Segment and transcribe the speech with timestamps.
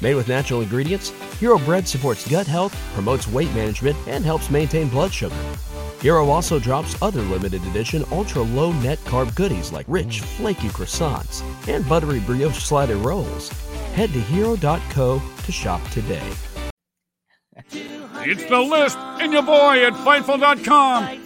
[0.00, 1.10] Made with natural ingredients,
[1.40, 5.34] Hero Bread supports gut health, promotes weight management, and helps maintain blood sugar.
[6.00, 11.42] Hero also drops other limited edition ultra low net carb goodies like rich, flaky croissants
[11.68, 13.48] and buttery brioche slider rolls.
[13.94, 16.22] Head to hero.co to shop today.
[18.20, 21.24] It's the list and your boy at Fightful.com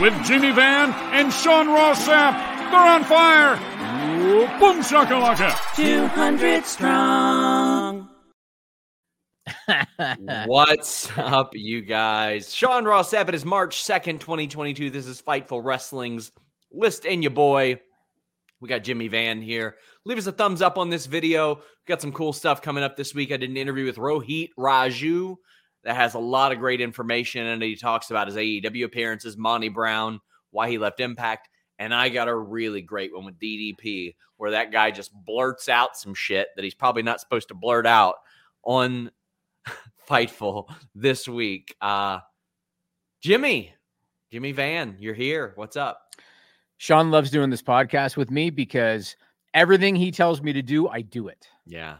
[0.00, 2.53] with Jimmy Van and Sean Ross Sapp.
[2.70, 3.56] They're on fire.
[4.58, 5.54] Boom shakalaka.
[5.76, 8.08] 200 strong.
[10.46, 12.54] What's up, you guys?
[12.54, 13.28] Sean Ross Sapp.
[13.28, 14.90] It is March 2nd, 2022.
[14.90, 16.32] This is Fightful Wrestling's
[16.72, 17.80] List and your boy.
[18.60, 19.76] We got Jimmy Van here.
[20.04, 21.56] Leave us a thumbs up on this video.
[21.56, 23.30] We got some cool stuff coming up this week.
[23.32, 25.36] I did an interview with Rohit Raju
[25.84, 29.68] that has a lot of great information and he talks about his AEW appearances, Monty
[29.68, 30.20] Brown,
[30.50, 31.48] why he left Impact.
[31.78, 35.96] And I got a really great one with DDP where that guy just blurts out
[35.96, 38.16] some shit that he's probably not supposed to blurt out
[38.62, 39.10] on
[40.08, 41.74] Fightful this week.
[41.80, 42.18] Uh
[43.22, 43.72] Jimmy,
[44.30, 45.52] Jimmy Van, you're here.
[45.56, 46.02] What's up?
[46.76, 49.16] Sean loves doing this podcast with me because
[49.54, 51.48] everything he tells me to do, I do it.
[51.64, 51.96] Yeah.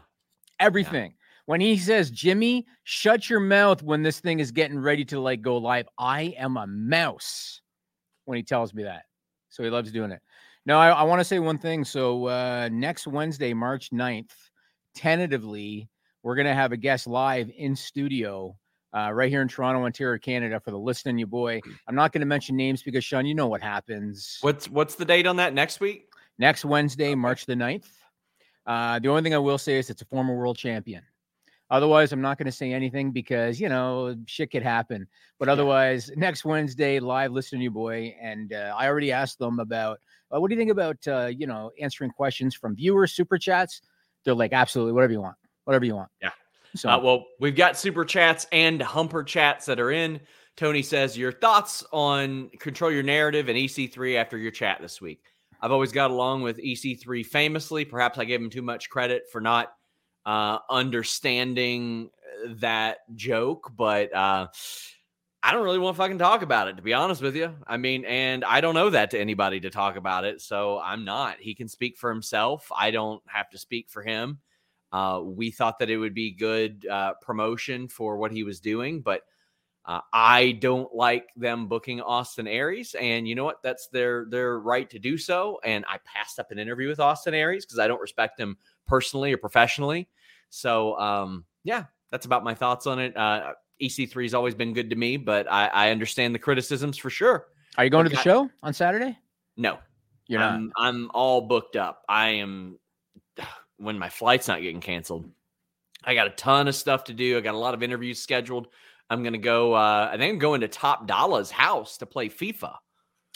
[0.59, 1.11] Everything.
[1.11, 1.17] Yeah.
[1.47, 5.41] When he says, Jimmy, shut your mouth when this thing is getting ready to like
[5.41, 7.61] go live, I am a mouse
[8.25, 9.03] when he tells me that.
[9.55, 10.21] So he loves doing it.
[10.65, 11.85] No, I, I want to say one thing.
[11.85, 14.31] So uh, next Wednesday, March 9th,
[14.93, 15.87] tentatively,
[16.23, 18.55] we're going to have a guest live in studio
[18.93, 21.61] uh, right here in Toronto, Ontario, Canada, for the listening you boy.
[21.87, 24.39] I'm not going to mention names because Sean, you know what happens.
[24.41, 26.09] What's what's the date on that next week?
[26.37, 27.15] Next Wednesday.
[27.15, 27.87] March the 9th.
[28.65, 31.03] Uh, the only thing I will say is it's a former world champion.
[31.71, 35.07] Otherwise, I'm not going to say anything because you know shit could happen.
[35.39, 36.19] But otherwise, yeah.
[36.19, 39.99] next Wednesday, live listen to you boy, and uh, I already asked them about
[40.33, 43.81] uh, what do you think about uh, you know answering questions from viewers, super chats.
[44.23, 46.09] They're like, absolutely, whatever you want, whatever you want.
[46.21, 46.31] Yeah.
[46.75, 50.19] So, uh, well, we've got super chats and humper chats that are in.
[50.57, 55.21] Tony says, Your thoughts on Control Your Narrative and EC3 after your chat this week?
[55.61, 57.85] I've always got along with EC3 famously.
[57.85, 59.73] Perhaps I gave him too much credit for not
[60.25, 62.09] uh, understanding
[62.47, 64.47] that joke, but uh,
[65.43, 67.53] I don't really want to fucking talk about it, to be honest with you.
[67.67, 70.41] I mean, and I don't know that to anybody to talk about it.
[70.41, 71.37] So I'm not.
[71.39, 72.71] He can speak for himself.
[72.75, 74.39] I don't have to speak for him.
[74.91, 79.01] Uh, we thought that it would be good uh, promotion for what he was doing,
[79.01, 79.21] but
[79.87, 83.61] uh, I don't like them booking Austin Aries, and you know what?
[83.61, 85.59] That's their their right to do so.
[85.63, 88.57] And I passed up an interview with Austin Aries because I don't respect him
[88.87, 90.09] personally or professionally.
[90.49, 93.15] So um, yeah, that's about my thoughts on it.
[93.15, 97.09] Uh, EC3 has always been good to me, but I, I understand the criticisms for
[97.09, 97.47] sure.
[97.77, 99.17] Are you going to the show on Saturday?
[99.57, 99.77] No,
[100.27, 100.53] you're not.
[100.53, 102.01] I'm, I'm all booked up.
[102.09, 102.79] I am
[103.77, 105.29] when my flight's not getting canceled.
[106.03, 107.37] I got a ton of stuff to do.
[107.37, 108.67] I got a lot of interviews scheduled.
[109.09, 109.73] I'm gonna go.
[109.73, 112.75] Uh, I think I'm going to Top Dolla's house to play FIFA.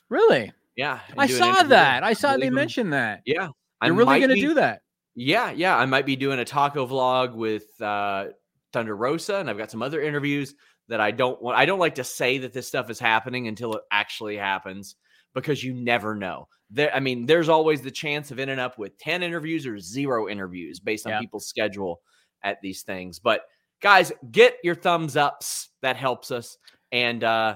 [0.10, 0.52] Really?
[0.76, 1.00] Yeah.
[1.18, 2.04] I saw that.
[2.04, 3.22] I saw they mentioned that.
[3.26, 3.50] Yeah.
[3.84, 4.82] You're really gonna be, do that.
[5.16, 5.78] Yeah, yeah.
[5.78, 8.28] I might be doing a taco vlog with uh,
[8.74, 10.56] Thunder Rosa, and I've got some other interviews
[10.88, 11.58] that I don't want.
[11.58, 14.96] I don't like to say that this stuff is happening until it actually happens
[15.34, 18.98] because you never know there i mean there's always the chance of ending up with
[19.00, 21.20] 10 interviews or zero interviews based on yeah.
[21.20, 22.02] people's schedule
[22.44, 23.42] at these things but
[23.82, 26.58] guys get your thumbs ups that helps us
[26.92, 27.56] and uh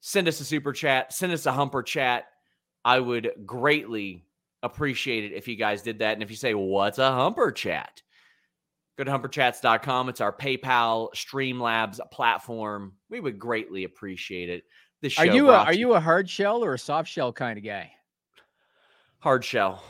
[0.00, 2.24] send us a super chat send us a humper chat
[2.84, 4.24] i would greatly
[4.62, 8.02] appreciate it if you guys did that and if you say what's a humper chat
[9.00, 10.10] Go to humperchats.com.
[10.10, 12.92] It's our PayPal Streamlabs platform.
[13.08, 14.64] We would greatly appreciate it.
[15.00, 17.64] This are you a, are you a hard shell or a soft shell kind of
[17.64, 17.90] guy?
[19.20, 19.82] Hard shell.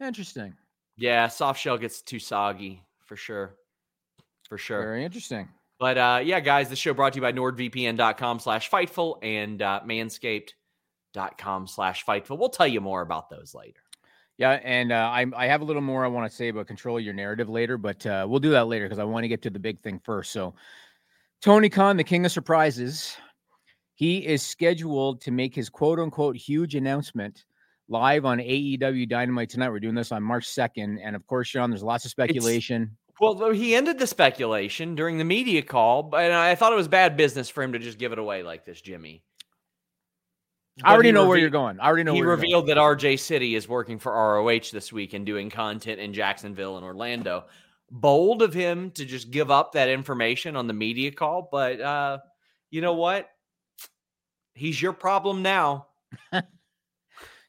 [0.00, 0.52] Interesting.
[0.96, 3.54] Yeah, soft shell gets too soggy for sure.
[4.48, 4.80] For sure.
[4.80, 5.48] Very interesting.
[5.78, 9.80] But uh, yeah, guys, the show brought to you by nordvpn.com slash fightful and uh,
[9.84, 12.38] manscaped.com slash fightful.
[12.38, 13.80] We'll tell you more about those later.
[14.36, 16.98] Yeah, and uh, I, I have a little more I want to say about control
[16.98, 19.50] your narrative later, but uh, we'll do that later because I want to get to
[19.50, 20.32] the big thing first.
[20.32, 20.54] So,
[21.40, 23.16] Tony Khan, the king of surprises,
[23.94, 27.44] he is scheduled to make his quote unquote huge announcement
[27.88, 29.70] live on AEW Dynamite tonight.
[29.70, 30.98] We're doing this on March 2nd.
[31.02, 32.82] And of course, Sean, there's lots of speculation.
[32.82, 36.88] It's, well, he ended the speculation during the media call, but I thought it was
[36.88, 39.22] bad business for him to just give it away like this, Jimmy.
[40.78, 41.78] But I already know revealed, where you're going.
[41.78, 42.14] I already know.
[42.14, 46.12] He revealed that RJ City is working for ROH this week and doing content in
[46.12, 47.44] Jacksonville and Orlando.
[47.90, 52.18] Bold of him to just give up that information on the media call, but uh,
[52.70, 53.30] you know what?
[54.54, 55.86] He's your problem now.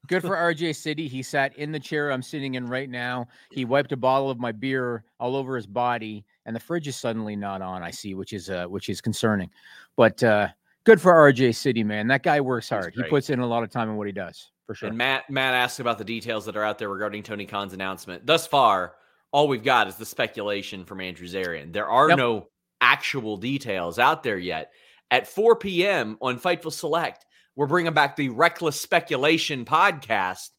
[0.08, 1.08] Good for RJ City.
[1.08, 3.28] He sat in the chair I'm sitting in right now.
[3.52, 6.96] He wiped a bottle of my beer all over his body, and the fridge is
[6.96, 7.84] suddenly not on.
[7.84, 9.50] I see, which is uh, which is concerning.
[9.96, 10.50] But uh,
[10.84, 12.08] good for RJ City, man.
[12.08, 12.94] That guy works hard.
[12.96, 14.90] He puts in a lot of time in what he does, for sure.
[14.90, 18.26] And Matt Matt asked about the details that are out there regarding Tony Khan's announcement.
[18.26, 18.96] Thus far,
[19.32, 21.74] all we've got is the speculation from Andrew Zarian.
[21.74, 22.18] There are yep.
[22.18, 22.48] no
[22.82, 24.72] actual details out there yet.
[25.12, 26.18] At 4 p.m.
[26.20, 27.26] on Fightful Select,
[27.56, 30.50] we're bringing back the Reckless Speculation podcast,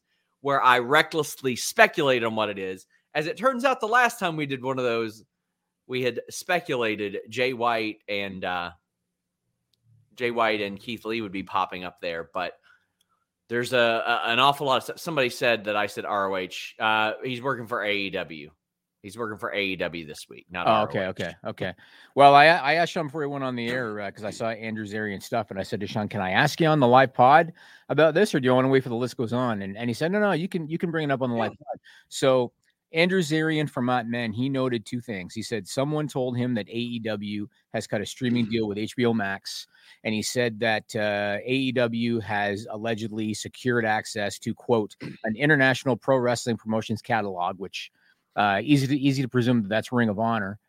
[0.41, 2.85] where I recklessly speculate on what it is.
[3.13, 5.23] As it turns out, the last time we did one of those,
[5.87, 8.71] we had speculated Jay White and uh,
[10.15, 12.53] Jay White and Keith Lee would be popping up there, but
[13.49, 16.47] there's a, a an awful lot of somebody said that I said ROH.
[16.79, 18.49] Uh, he's working for AEW.
[19.01, 20.47] He's working for AEW this week.
[20.49, 21.73] Not oh, okay, okay, okay.
[22.15, 24.49] Well, I I asked Sean before he went on the air because uh, I saw
[24.49, 27.13] Andrew Zarian stuff, and I said to Sean, "Can I ask you on the live
[27.13, 27.53] pod
[27.89, 29.89] about this, or do you want to wait for the list goes on?" And and
[29.89, 31.43] he said, "No, no, you can you can bring it up on the yeah.
[31.43, 31.79] live pod."
[32.09, 32.51] So
[32.93, 35.33] Andrew Zarian from Mat Men, he noted two things.
[35.33, 38.51] He said someone told him that AEW has cut a streaming mm-hmm.
[38.51, 39.67] deal with HBO Max,
[40.03, 46.17] and he said that uh, AEW has allegedly secured access to quote an international pro
[46.17, 47.91] wrestling promotions catalog, which
[48.37, 50.59] uh, easy to easy to presume that that's Ring of Honor.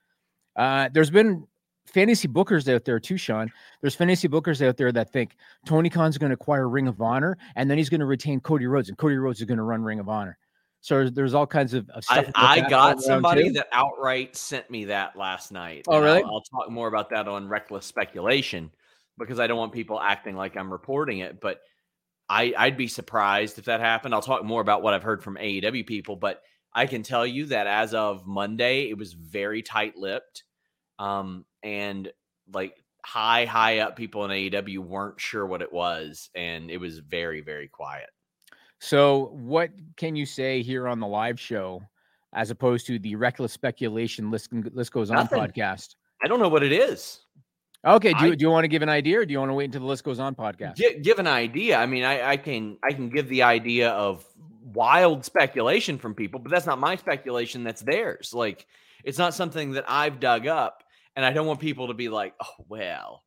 [0.56, 1.46] Uh, there's been
[1.86, 3.52] fantasy bookers out there too, Sean.
[3.80, 5.36] There's fantasy bookers out there that think
[5.66, 8.66] Tony Khan's going to acquire Ring of Honor and then he's going to retain Cody
[8.66, 10.38] Rhodes, and Cody Rhodes is going to run Ring of Honor.
[10.80, 12.26] So there's all kinds of, of stuff.
[12.34, 15.84] I, I got somebody that outright sent me that last night.
[15.88, 16.22] Oh, really?
[16.22, 18.70] I'll, I'll, talk more about that on reckless speculation
[19.18, 21.40] because I don't want people acting like I'm reporting it.
[21.40, 21.60] But
[22.28, 24.14] I, I'd be surprised if that happened.
[24.14, 26.42] I'll talk more about what I've heard from AEW people, but
[26.72, 30.44] I can tell you that as of Monday, it was very tight lipped.
[30.98, 32.10] Um, and
[32.52, 36.30] like high, high up people in AEW weren't sure what it was.
[36.34, 38.10] And it was very, very quiet.
[38.80, 41.82] So, what can you say here on the live show
[42.32, 45.40] as opposed to the reckless speculation list, list goes on Nothing.
[45.40, 45.96] podcast?
[46.22, 47.20] I don't know what it is.
[47.86, 49.50] Okay, do you, I, do you want to give an idea, or do you want
[49.50, 50.76] to wait until the list goes on podcast?
[50.76, 51.78] Give, give an idea.
[51.78, 54.24] I mean, I, I can I can give the idea of
[54.72, 57.64] wild speculation from people, but that's not my speculation.
[57.64, 58.32] That's theirs.
[58.34, 58.66] Like
[59.04, 60.82] it's not something that I've dug up,
[61.16, 63.24] and I don't want people to be like, "Oh well,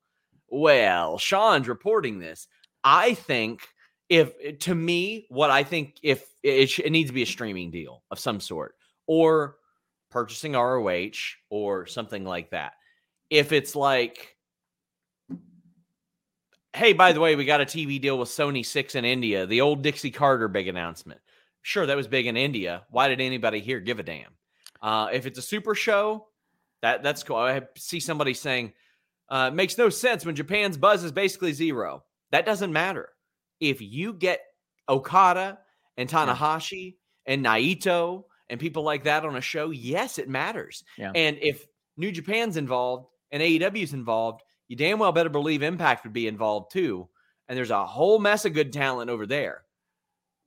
[0.48, 2.48] well, Sean's reporting this."
[2.84, 3.62] I think
[4.10, 8.04] if to me, what I think if it, it needs to be a streaming deal
[8.12, 8.76] of some sort,
[9.08, 9.56] or
[10.10, 12.74] purchasing ROH or something like that.
[13.30, 14.36] If it's like
[16.74, 19.62] hey, by the way, we got a TV deal with Sony 6 in India, the
[19.62, 21.20] old Dixie Carter big announcement.
[21.62, 22.84] Sure, that was big in India.
[22.90, 24.32] Why did anybody here give a damn?
[24.82, 26.28] Uh, if it's a super show,
[26.82, 27.38] that that's cool.
[27.38, 28.74] I see somebody saying
[29.30, 32.04] uh, makes no sense when Japan's buzz is basically zero.
[32.32, 33.10] That doesn't matter.
[33.60, 34.42] If you get
[34.90, 35.60] Okada
[35.98, 36.96] and Tanahashi
[37.28, 37.34] yeah.
[37.34, 40.84] and Naito and people like that on a show, yes, it matters.
[40.98, 41.12] Yeah.
[41.14, 41.66] And if
[41.96, 46.72] New Japan's involved and AEW's involved, you damn well better believe Impact would be involved
[46.72, 47.08] too.
[47.48, 49.64] And there's a whole mess of good talent over there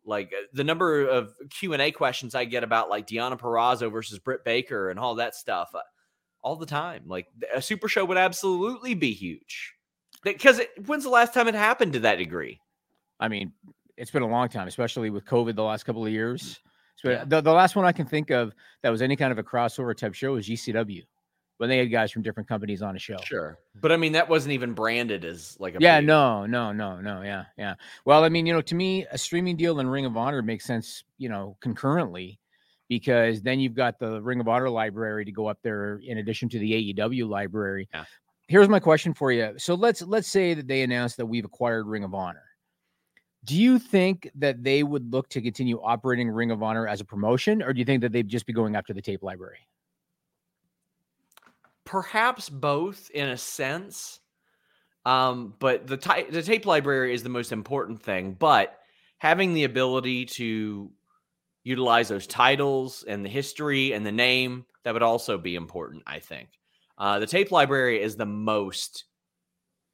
[0.04, 4.44] like uh, the number of q&a questions i get about like Deonna Purrazzo versus britt
[4.44, 5.80] baker and all that stuff uh,
[6.44, 7.02] all the time.
[7.06, 9.72] Like a super show would absolutely be huge.
[10.22, 12.60] Because when's the last time it happened to that degree?
[13.18, 13.52] I mean
[13.96, 16.60] it's been a long time especially with covid the last couple of years.
[16.96, 17.24] So yeah.
[17.24, 19.96] the, the last one i can think of that was any kind of a crossover
[19.96, 21.02] type show was gcw
[21.58, 23.16] when they had guys from different companies on a show.
[23.24, 23.58] Sure.
[23.80, 25.78] But I mean, that wasn't even branded as like a.
[25.80, 27.22] Yeah, no, no, no, no.
[27.22, 27.74] Yeah, yeah.
[28.04, 30.64] Well, I mean, you know, to me, a streaming deal and Ring of Honor makes
[30.64, 32.38] sense, you know, concurrently
[32.88, 36.48] because then you've got the Ring of Honor library to go up there in addition
[36.50, 37.88] to the AEW library.
[37.94, 38.04] Yeah.
[38.46, 39.54] Here's my question for you.
[39.56, 42.42] So let's let's say that they announce that we've acquired Ring of Honor.
[43.44, 47.04] Do you think that they would look to continue operating Ring of Honor as a
[47.04, 49.58] promotion, or do you think that they'd just be going after the tape library?
[51.84, 54.20] Perhaps both in a sense.
[55.06, 58.32] Um, but the ty- the tape library is the most important thing.
[58.32, 58.78] But
[59.18, 60.90] having the ability to
[61.62, 66.02] utilize those titles and the history and the name that would also be important.
[66.06, 66.48] I think
[66.98, 69.04] uh, the tape library is the most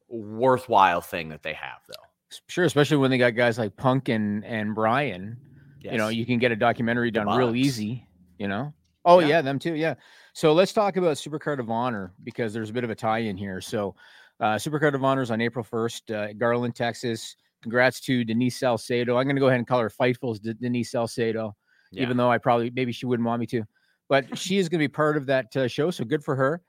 [0.09, 2.38] worthwhile thing that they have, though.
[2.49, 5.38] Sure, especially when they got guys like Punk and and Brian.
[5.80, 8.06] You know, you can get a documentary done real easy.
[8.38, 8.75] You know.
[9.04, 9.28] Oh Yeah.
[9.28, 9.42] yeah.
[9.42, 9.75] them too.
[9.75, 9.94] Yeah.
[10.32, 13.60] So let's talk about Supercard of Honor because there's a bit of a tie-in here.
[13.60, 13.94] So,
[14.38, 17.37] uh, Supercard of Honor is on April 1st, uh, Garland, Texas.
[17.62, 19.18] Congrats to Denise Salcedo.
[19.18, 21.54] I'm going to go ahead and call her Fightful's De- Denise Salcedo,
[21.92, 22.02] Yeah.
[22.02, 23.64] even though I probably maybe she wouldn't want me to,
[24.08, 25.90] but she is going to be part of that uh, show.
[25.90, 26.62] So good for her.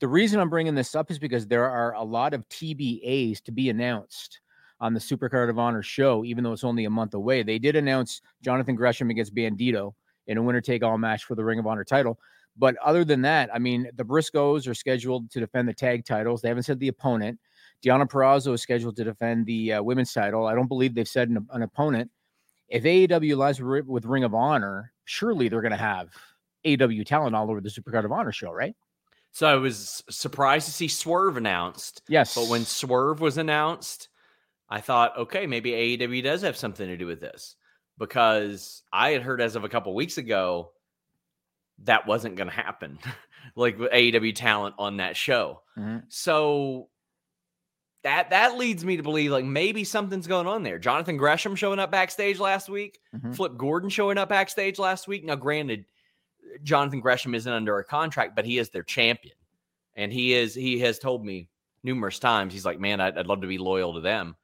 [0.00, 3.52] The reason I'm bringing this up is because there are a lot of TBAs to
[3.52, 4.40] be announced
[4.80, 7.42] on the Supercard of Honor show, even though it's only a month away.
[7.42, 9.92] They did announce Jonathan Gresham against Bandido
[10.26, 12.18] in a winner take all match for the Ring of Honor title.
[12.56, 16.40] But other than that, I mean, the Briscoes are scheduled to defend the tag titles.
[16.40, 17.40] They haven't said the opponent.
[17.82, 20.46] Deonna Purrazzo is scheduled to defend the uh, women's title.
[20.46, 22.10] I don't believe they've said an, an opponent.
[22.68, 26.10] If AEW lies with, with Ring of Honor, surely they're going to have
[26.64, 28.74] AEW talent all over the Supercard of Honor show, right?
[29.32, 32.02] So I was surprised to see Swerve announced.
[32.08, 32.36] Yes.
[32.36, 34.08] But when Swerve was announced,
[34.70, 37.56] I thought, okay, maybe AEW does have something to do with this
[37.98, 40.70] because I had heard as of a couple weeks ago
[41.82, 42.98] that wasn't going to happen,
[43.56, 45.62] like with AEW talent on that show.
[45.76, 46.04] Mhm.
[46.08, 46.88] So
[48.04, 50.78] that that leads me to believe like maybe something's going on there.
[50.78, 53.34] Jonathan Gresham showing up backstage last week, Mhm.
[53.34, 55.24] Flip Gordon showing up backstage last week.
[55.24, 55.86] Now, granted,
[56.62, 59.34] Jonathan Gresham isn't under a contract, but he is their champion,
[59.94, 61.48] and he is he has told me
[61.82, 64.36] numerous times he's like, man, I'd, I'd love to be loyal to them.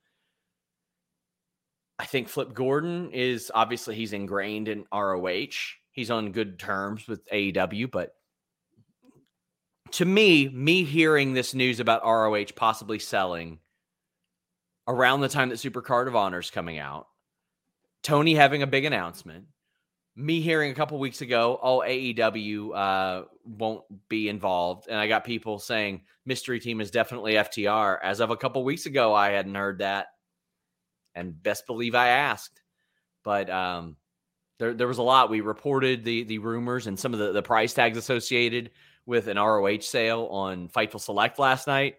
[1.98, 5.76] I think Flip Gordon is obviously he's ingrained in ROH.
[6.00, 8.14] He's on good terms with AEW, but
[9.90, 13.58] to me, me hearing this news about ROH possibly selling
[14.88, 17.06] around the time that Supercard of Honor is coming out,
[18.02, 19.44] Tony having a big announcement,
[20.16, 24.88] me hearing a couple weeks ago, oh, AEW uh, won't be involved.
[24.88, 27.98] And I got people saying mystery team is definitely FTR.
[28.02, 30.06] As of a couple weeks ago, I hadn't heard that.
[31.14, 32.62] And best believe I asked.
[33.22, 33.96] But um,
[34.60, 35.30] there, there was a lot.
[35.30, 38.70] We reported the the rumors and some of the, the price tags associated
[39.06, 41.96] with an ROH sale on Fightful Select last night.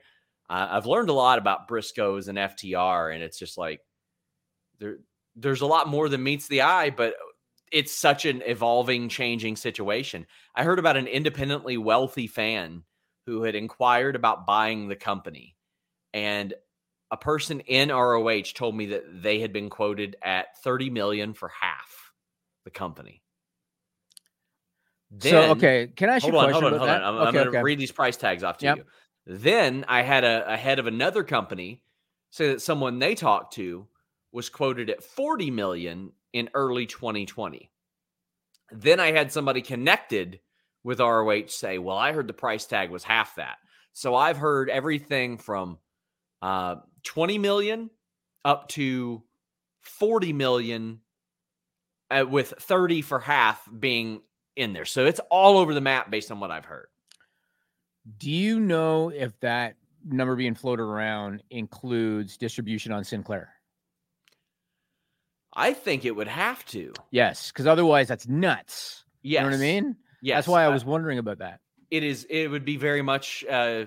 [0.48, 3.82] Uh, I've learned a lot about Briscoes and FTR, and it's just like
[4.80, 5.00] there
[5.36, 7.16] there's a lot more than meets the eye, but
[7.72, 10.28] it's such an evolving, changing situation.
[10.54, 12.84] I heard about an independently wealthy fan
[13.26, 15.56] who had inquired about buying the company,
[16.14, 16.54] and
[17.10, 21.50] a person in ROH told me that they had been quoted at 30 million for
[21.50, 22.01] half
[22.64, 23.22] the company.
[25.20, 27.04] so okay, can I ask you hold a on, question hold on, about hold that?
[27.04, 27.16] on.
[27.22, 27.64] I'm, I'm going to okay.
[27.64, 28.78] read these price tags off to Yep.
[28.78, 28.84] you.
[29.26, 31.82] Then I had a, a head of another company
[32.32, 33.88] say that someone they talked to
[34.32, 37.70] was quoted at 40 million in early 2020.
[38.72, 40.40] Then I had somebody connected
[40.84, 43.58] with ROH say, "Well, I heard the price tag was half that."
[43.94, 45.78] So I've heard everything from
[46.42, 47.90] uh, 20 million
[48.46, 49.22] up to
[49.82, 51.02] 40 million,
[52.12, 54.22] uh, with 30 for half being
[54.56, 54.86] in there.
[54.86, 56.88] So it's all over the map based on what I've heard.
[58.18, 59.76] Do you know if that
[60.06, 63.54] number being floated around includes distribution on Sinclair?
[65.54, 66.94] I think it would have to.
[67.12, 69.04] Yes, because otherwise that's nuts.
[69.22, 69.40] Yes.
[69.40, 69.96] You know what I mean?
[70.22, 70.38] Yes.
[70.38, 71.60] That's why I uh, was wondering about that.
[71.92, 73.86] it is it would be very much uh,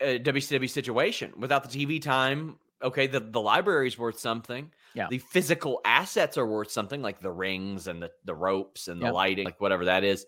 [0.00, 2.58] a WCW situation without the TV time.
[2.82, 4.70] Okay, the the library is worth something.
[4.94, 5.06] Yeah.
[5.10, 9.06] The physical assets are worth something, like the rings and the the ropes and the
[9.06, 9.14] Yep.
[9.14, 10.26] lighting, like whatever that is.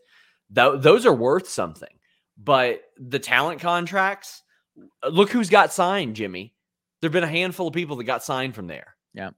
[0.51, 1.99] Tho- those are worth something.
[2.39, 4.43] But the talent contracts,
[5.03, 6.55] uh, look who's got signed, Jimmy.
[7.01, 8.97] There've been a handful of people that got signed from there.
[9.15, 9.31] Yeah.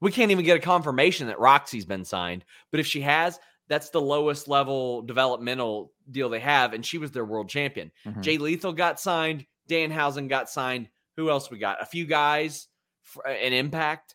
[0.00, 3.90] We can't even get a confirmation that Roxy's been signed, but if she has, that's
[3.90, 7.90] the lowest level developmental deal they have, and she was their world champion.
[8.06, 8.22] Mhm.
[8.22, 9.44] Jay Lethal got signed.
[9.68, 10.88] Danhausen got signed.
[11.16, 11.82] Who else we got?
[11.82, 12.68] A few guys,
[13.26, 14.14] an impact.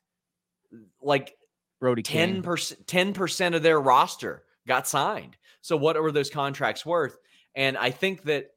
[1.02, 1.36] Like
[1.80, 5.38] Brody 10%, ten percent of their roster got signed.
[5.62, 7.18] So what were those contracts worth?
[7.56, 8.52] And I think that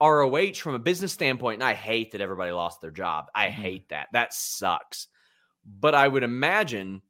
[0.00, 3.26] ROH, from a business standpoint, and I hate that everybody lost their job.
[3.34, 3.50] I Mhm.
[3.52, 4.08] hate that.
[4.12, 5.08] That sucks.
[5.64, 7.02] But I would imagine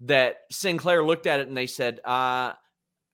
[0.00, 2.54] that Sinclair looked at it and they said, uh,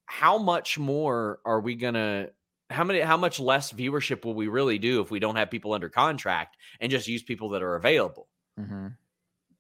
[0.07, 2.31] how much more are we gonna
[2.71, 5.75] how many how much less viewership will we really do if we don't have people
[5.75, 8.29] under contract and just use people that are available?
[8.59, 8.89] Mm-hmm.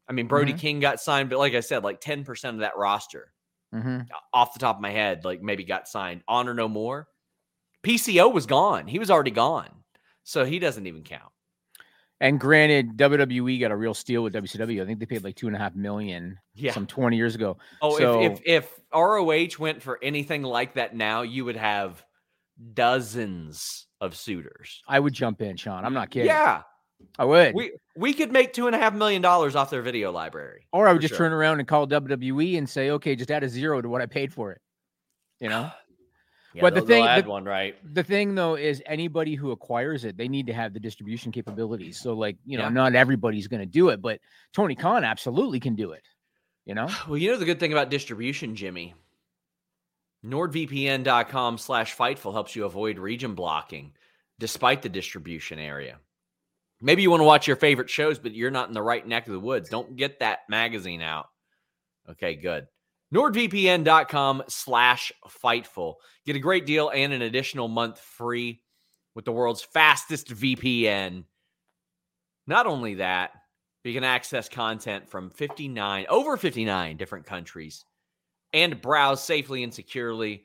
[0.08, 0.58] I mean, Brody Mhm.
[0.58, 3.32] King got signed, but like I said, like 10% of that roster
[3.74, 4.00] Mm-hmm.
[4.34, 6.22] off the top of my head, like maybe got signed.
[6.28, 7.08] Honor no more.
[7.82, 8.86] PCO was gone.
[8.86, 9.70] He was already gone.
[10.24, 11.32] So he doesn't even count.
[12.20, 14.82] And granted, WWE got a real steal with WCW.
[14.82, 16.72] I think they paid like two and a half million Yeah.
[16.72, 17.56] some 20 years ago.
[17.80, 22.04] Oh, So- if, if if ROH went for anything like that now, you would have
[22.74, 24.82] dozens of suitors.
[24.86, 25.84] I would jump in, Sean.
[25.84, 26.26] I'm not kidding.
[26.28, 26.62] Yeah.
[27.18, 27.54] I would.
[27.54, 30.66] We we could make two and a half million dollars off their video library.
[30.72, 31.18] or I would just sure.
[31.18, 34.06] turn around and call WWE and say, okay, just add a zero to what I
[34.06, 34.60] paid for it.
[35.40, 35.70] You know?
[36.54, 37.76] Yeah, But the thing- add the- one, right?
[37.94, 41.98] the thing though is anybody who acquires it, they need to have the distribution capabilities.
[41.98, 42.68] So, like, you know, Yeah.
[42.68, 44.20] not everybody's going to do it, but
[44.52, 46.02] Tony Khan absolutely can do it.
[46.66, 46.88] You know?
[47.08, 48.92] Well, you know the good thing about distribution, Jimmy.
[50.26, 53.92] NordVPN.com slash Fightful helps you avoid region blocking
[54.38, 55.98] despite the distribution area.
[56.82, 59.26] Maybe you want to watch your favorite shows, but you're not in the right neck
[59.26, 59.68] of the woods.
[59.68, 61.26] Don't get that magazine out.
[62.10, 62.66] Okay, good.
[63.14, 65.12] NordVPN.com slash
[65.44, 65.94] Fightful.
[66.26, 68.62] Get a great deal and an additional month free
[69.14, 71.24] with the world's fastest VPN.
[72.46, 73.30] Not only that,
[73.84, 77.84] you can access content from 59, over 59 different countries
[78.52, 80.44] and browse safely and securely.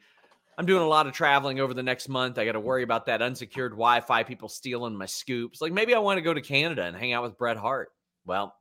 [0.57, 2.39] I'm doing a lot of traveling over the next month.
[2.39, 5.61] I got to worry about that unsecured Wi Fi, people stealing my scoops.
[5.61, 7.89] Like maybe I want to go to Canada and hang out with Bret Hart.
[8.25, 8.55] Well,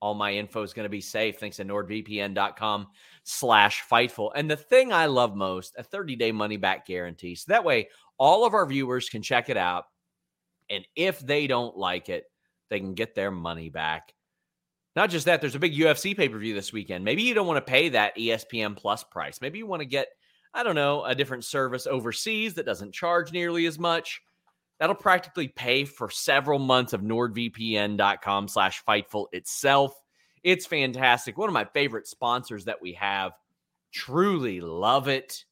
[0.00, 1.38] all my info is going to be safe.
[1.38, 2.86] Thanks to nordvpn.com
[3.24, 4.30] slash fightful.
[4.34, 7.34] And the thing i love most a 30-day money back guarantee.
[7.34, 7.88] So that way
[8.18, 9.84] all of our viewers can check it out.
[10.70, 12.24] And if they don't like it
[12.68, 14.12] they can get their money back.
[14.96, 17.04] Not just that there's a big ufc pay-per-view this weekend.
[17.04, 19.40] Maybe you don't want to pay that espn plus price.
[19.40, 20.08] Maybe you want to get
[20.56, 24.20] i don't know a different service overseas that doesn't charge nearly as much
[24.80, 29.94] that'll practically pay for several months of nordvpn.com slash fightful itself
[30.42, 33.32] it's fantastic one of my favorite sponsors that we have
[33.92, 35.44] truly love it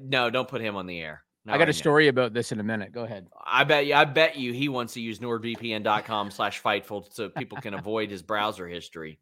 [0.00, 1.76] no don't put him on the air Not I got right a now.
[1.78, 2.92] story about this in a minute.
[2.92, 3.26] Go ahead.
[3.44, 7.58] I bet you, I bet you he wants to use nordvpn.com slash fightful so people
[7.58, 9.18] can avoid his browser history.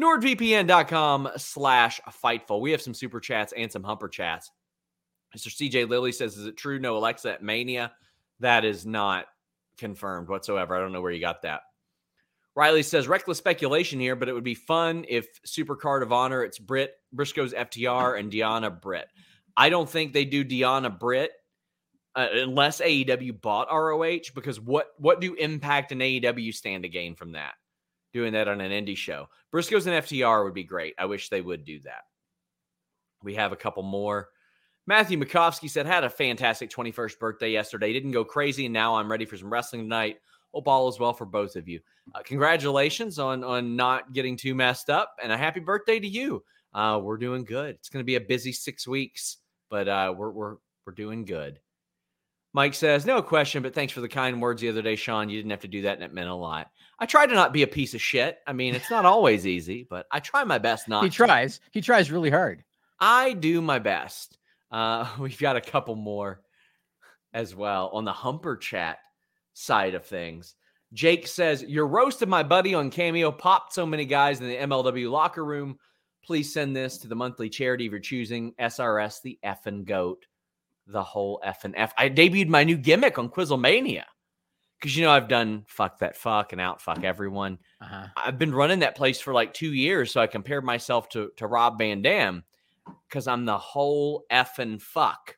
[0.00, 2.60] NordVPN.com slash fightful.
[2.60, 4.50] We have some super chats and some humper chats.
[5.36, 5.48] Mr.
[5.48, 7.92] CJ Lilly says, Is it true no Alexa at Mania?
[8.40, 9.26] That is not
[9.76, 10.76] confirmed whatsoever.
[10.76, 11.62] I don't know where you got that.
[12.54, 16.58] Riley says, reckless speculation here, but it would be fun if Supercard of Honor, it's
[16.58, 19.06] Britt, Briscoe's FTR, and Deonna Britt.
[19.56, 21.30] I don't think they do Deonna Britt
[22.16, 27.14] uh, unless AEW bought ROH, because what what do Impact and AEW stand to gain
[27.14, 27.54] from that?
[28.18, 29.28] Doing that on an indie show.
[29.52, 30.92] Briscoe's and FTR would be great.
[30.98, 32.02] I wish they would do that.
[33.22, 34.30] We have a couple more.
[34.88, 37.92] Matthew Makovsky said, had a fantastic 21st birthday yesterday.
[37.92, 40.16] Didn't go crazy, and now I'm ready for some wrestling tonight.
[40.52, 41.78] Hope all is well for both of you.
[42.12, 46.42] Uh, congratulations on on not getting too messed up, and a happy birthday to you.
[46.74, 47.76] Uh, we're doing good.
[47.76, 49.36] It's going to be a busy six weeks,
[49.70, 51.60] but uh, we're we're we're doing good.
[52.52, 55.28] Mike says, no question, but thanks for the kind words the other day, Sean.
[55.28, 56.72] You didn't have to do that, and it meant a lot.
[56.98, 58.38] I try to not be a piece of shit.
[58.46, 61.04] I mean, it's not always easy, but I try my best not.
[61.04, 61.16] He to.
[61.16, 61.60] tries.
[61.70, 62.64] He tries really hard.
[62.98, 64.38] I do my best.
[64.70, 66.40] Uh, we've got a couple more
[67.32, 68.98] as well on the Humper Chat
[69.54, 70.54] side of things.
[70.92, 74.56] Jake says, Your roast of my buddy on Cameo popped so many guys in the
[74.56, 75.78] MLW locker room.
[76.24, 80.26] Please send this to the monthly charity of your choosing, SRS, the effing goat,
[80.86, 81.92] the whole effing F.
[81.96, 84.04] I debuted my new gimmick on Quizzlemania
[84.80, 87.58] because, you know, I've done fuck that fuck and out fuck everyone.
[87.80, 88.06] Uh-huh.
[88.16, 91.46] I've been running that place for like two years, so I compared myself to to
[91.46, 92.44] Rob Van Dam
[93.08, 95.36] because I'm the whole effing fuck.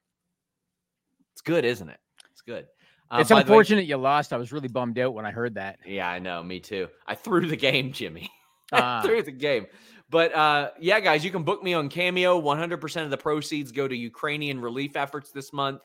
[1.33, 1.99] It's good, isn't it?
[2.33, 2.67] It's good.
[3.11, 4.33] Uh, it's the way- unfortunate you lost.
[4.33, 5.79] I was really bummed out when I heard that.
[5.87, 6.43] yeah, I know.
[6.43, 6.89] Me too.
[7.07, 8.31] I threw the game, Jimmy.
[8.73, 9.67] I threw the game.
[10.11, 12.41] But uh, yeah, guys, you can book me on Cameo.
[12.41, 15.81] 100% of the proceeds go to Ukrainian relief efforts this month.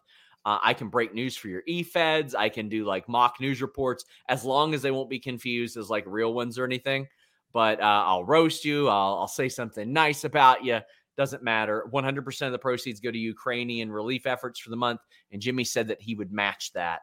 [0.46, 2.36] Uh, I can break news for your e-feds.
[2.36, 5.90] I can do like mock news reports as long as they won't be confused as
[5.90, 7.08] like real ones or anything.
[7.52, 8.88] But uh, I'll roast you.
[8.88, 10.80] I'll, I'll say something nice about you.
[11.18, 11.88] Doesn't matter.
[11.92, 15.00] 100% of the proceeds go to Ukrainian relief efforts for the month.
[15.32, 17.02] And Jimmy said that he would match that.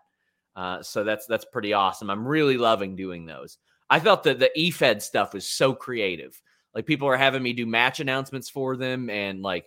[0.54, 2.10] Uh, so that's that's pretty awesome.
[2.10, 3.58] I'm really loving doing those.
[3.88, 6.40] I felt that the eFed stuff was so creative.
[6.74, 9.64] Like people are having me do match announcements for them and like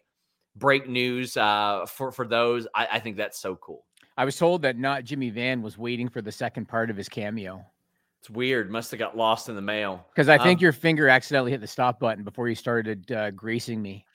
[0.55, 2.67] break news uh, for for those.
[2.73, 3.85] I, I think that's so cool.
[4.17, 7.09] I was told that not Jimmy Van was waiting for the second part of his
[7.09, 7.65] cameo.
[8.21, 8.71] It's weird.
[8.71, 10.05] Must have got lost in the mail.
[10.13, 13.31] Because I think Um, your finger accidentally hit the stop button before you started uh,
[13.31, 14.05] gracing me.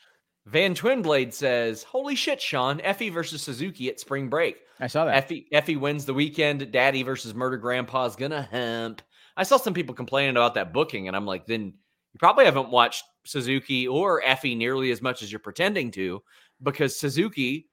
[0.47, 2.81] Van Twinblade says, "Holy shit, Sean!
[2.81, 4.57] Effy versus Suzuki at spring break.
[4.81, 5.29] I saw that.
[5.29, 6.73] Effy Effy wins the weekend.
[6.73, 9.03] Daddy versus Murder Grandpa's gonna hump."
[9.37, 12.71] I saw some people complaining about that booking, and I'm like, then you probably haven't
[12.71, 16.23] watched Suzuki or Effy nearly as much as you're pretending to,
[16.63, 17.69] because Suzuki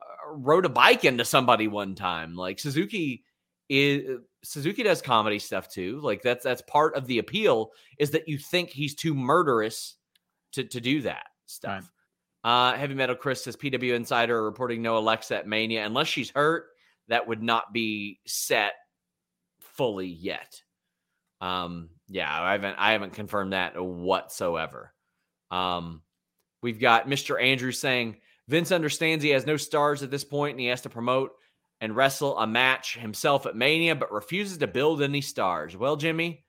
[0.00, 2.34] uh, rode a bike into somebody one time.
[2.34, 3.24] Like Suzuki
[3.68, 6.00] is Suzuki does comedy stuff too.
[6.00, 9.96] Like that's that's part of the appeal is that you think he's too murderous
[10.52, 11.90] to to do that stuff.
[12.44, 16.66] Uh, Heavy Metal Chris says PW Insider reporting no Alexa at Mania unless she's hurt.
[17.08, 18.72] That would not be set
[19.60, 20.60] fully yet.
[21.40, 24.92] Um, yeah, I haven't I haven't confirmed that whatsoever.
[25.50, 26.02] Um,
[26.62, 27.40] we've got Mr.
[27.42, 28.16] Andrew saying
[28.48, 31.32] Vince understands he has no stars at this point and he has to promote
[31.80, 35.76] and wrestle a match himself at Mania, but refuses to build any stars.
[35.76, 36.44] Well, Jimmy,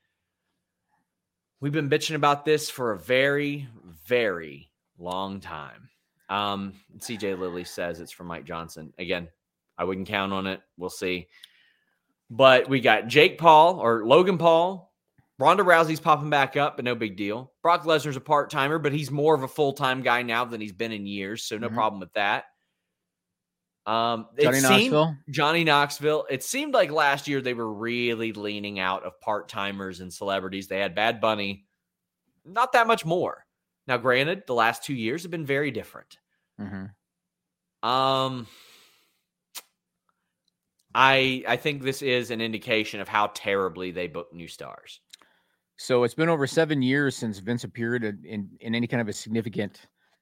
[1.60, 3.68] we've been bitching about this for a very,
[4.06, 5.89] very long time.
[6.30, 8.94] Um, CJ Lilly says it's from Mike Johnson.
[8.98, 9.30] Again,
[9.78, 10.62] I wouldn't count on it.
[10.78, 11.28] We'll see.
[12.30, 14.85] But we got Jake Paul or Logan Paul.
[15.38, 17.52] Ronda Rousey's popping back up, but no big deal.
[17.62, 20.62] Brock Lesnar's a part timer, but he's more of a full time guy now than
[20.62, 21.43] he's been in years.
[21.43, 21.74] So no Mhm.
[21.74, 22.45] problem with that.
[23.86, 25.17] Um, Johnny seemed- Knoxville.
[25.30, 26.26] Johnny Knoxville.
[26.30, 30.67] It seemed like last year they were really leaning out of part timers and celebrities.
[30.67, 31.67] They had Bad Bunny,
[32.45, 33.45] not that much more.
[33.88, 36.17] Now, granted, the last two years have been very different.
[36.60, 36.95] Mhm.
[37.84, 38.48] Um,
[40.95, 45.02] I I think this is an indication of how terribly they book new stars.
[45.78, 49.14] So it's been over seven years since Vince appeared in, in, any kind of a
[49.14, 49.82] significant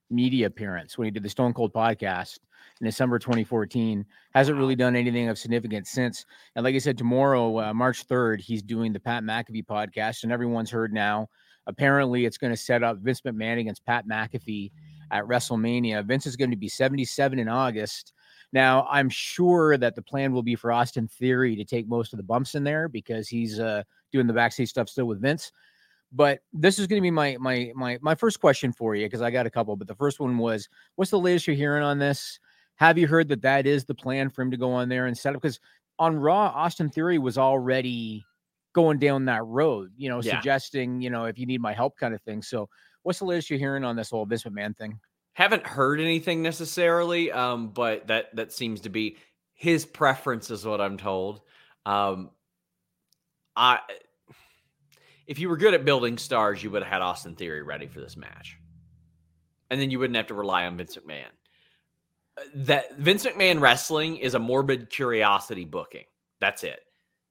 [0.10, 2.40] media appearance when he did the Stone Cold podcast
[2.82, 4.04] in December 2014.
[4.34, 6.26] Hasn't really done anything of significance since.
[6.56, 10.32] And like I said, tomorrow, uh, March 3rd, he's doing the Pat McAfee podcast, and
[10.32, 11.30] everyone's heard now.
[11.68, 14.72] Apparently, it's going to set up Vince McMahon against Pat McAfee
[15.12, 16.04] at WrestleMania.
[16.04, 18.14] Vince is going to be 77 in August.
[18.52, 22.18] Now, I'm sure that the plan will be for Austin Theory to take most of
[22.18, 25.52] the bumps in there because he's uh, doing the backstage stuff still with Vince.
[26.14, 29.22] But this is going to be my my my my first question for you because
[29.22, 29.76] I got a couple.
[29.76, 32.40] But the first one was, what's the latest you're hearing on this?
[32.76, 35.18] Have you heard that that is the plan for him to go on there and
[35.18, 35.42] set up?
[35.42, 35.60] Because
[36.00, 38.24] on Raw, Austin Theory was already
[38.74, 40.38] going down that road, you know, Yeah.
[40.38, 42.42] suggesting, you know, if you need my help kind of thing.
[42.42, 42.70] So,
[43.04, 45.00] what's the latest you're hearing on this whole Vince McMahon thing?
[45.34, 49.18] Haven't heard anything necessarily, um, but that that seems to be
[49.54, 51.42] his preference, is what I'm told.
[51.86, 52.32] Um,
[53.56, 53.80] I,
[55.28, 58.00] if you were good at building stars, you would have had Austin Theory ready for
[58.00, 58.58] this match,
[59.70, 61.32] and then you wouldn't have to rely on Vince McMahon.
[62.56, 66.06] That Vince McMahon wrestling is a morbid curiosity booking.
[66.42, 66.80] That's it.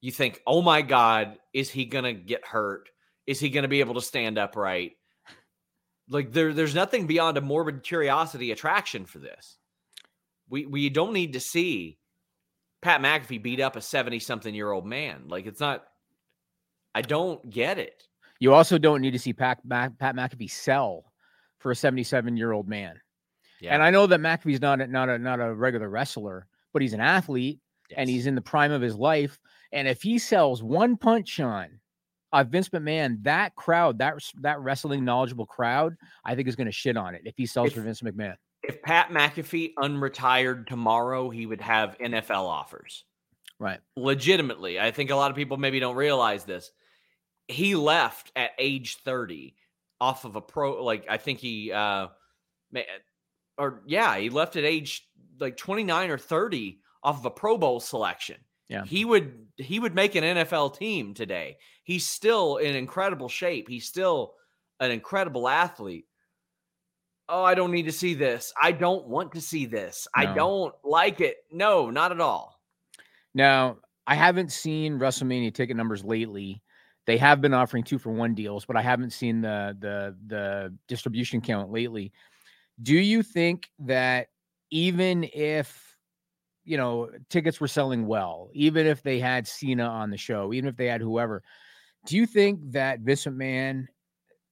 [0.01, 2.89] You think, oh my God, is he gonna get hurt?
[3.27, 4.93] Is he gonna be able to stand upright?
[6.09, 9.59] Like there, there's nothing beyond a morbid curiosity attraction for this.
[10.49, 11.99] We we don't need to see
[12.83, 15.25] Pat McAfee beat up a 70 something year old man.
[15.29, 15.85] Like it's not.
[16.95, 18.05] I don't get it.
[18.41, 21.05] You also don't need to see Pat, Mac, Pat McAfee sell
[21.59, 23.01] for a 77 year old man.
[23.61, 23.75] Yeah.
[23.75, 26.93] And I know that McAfee's not a, not a not a regular wrestler, but he's
[26.93, 27.61] an athlete
[27.97, 29.39] and he's in the prime of his life.
[29.71, 31.79] And if he sells one punch on
[32.33, 36.73] uh, Vince McMahon, that crowd, that that wrestling knowledgeable crowd, I think is going to
[36.73, 38.35] shit on it if he sells If- for Vince McMahon.
[38.65, 43.05] if Pat McAfee unretired tomorrow, he would have NFL offers.
[43.61, 43.79] Right.
[43.97, 46.73] Legitimately, I think a lot of people maybe don't realize this.
[47.53, 49.55] He left at age 30
[50.01, 52.09] off of a pro like I think he uh
[53.59, 55.07] or yeah, he left at age
[55.39, 58.37] like 29 or 30 off of a Pro Bowl selection.
[58.69, 58.85] Yeah.
[58.85, 61.59] He would he would make an NFL team today.
[61.85, 63.69] He's still in incredible shape.
[63.69, 64.35] He's still
[64.81, 66.07] an incredible athlete.
[67.29, 68.53] Oh, I don't need to see this.
[68.61, 70.09] I don't want to see this.
[70.15, 71.37] I don't like it.
[71.51, 72.61] No, not at all.
[73.35, 76.63] Now, I haven't seen WrestleMania ticket numbers lately.
[77.07, 80.75] They have been offering two for one deals, but I haven't seen the the the
[80.87, 82.13] distribution count lately.
[82.83, 84.29] Do you think that
[84.71, 85.97] even if
[86.65, 90.69] you know tickets were selling well, even if they had Cena on the show, even
[90.69, 91.43] if they had whoever,
[92.07, 93.87] do you think that Vince McMahon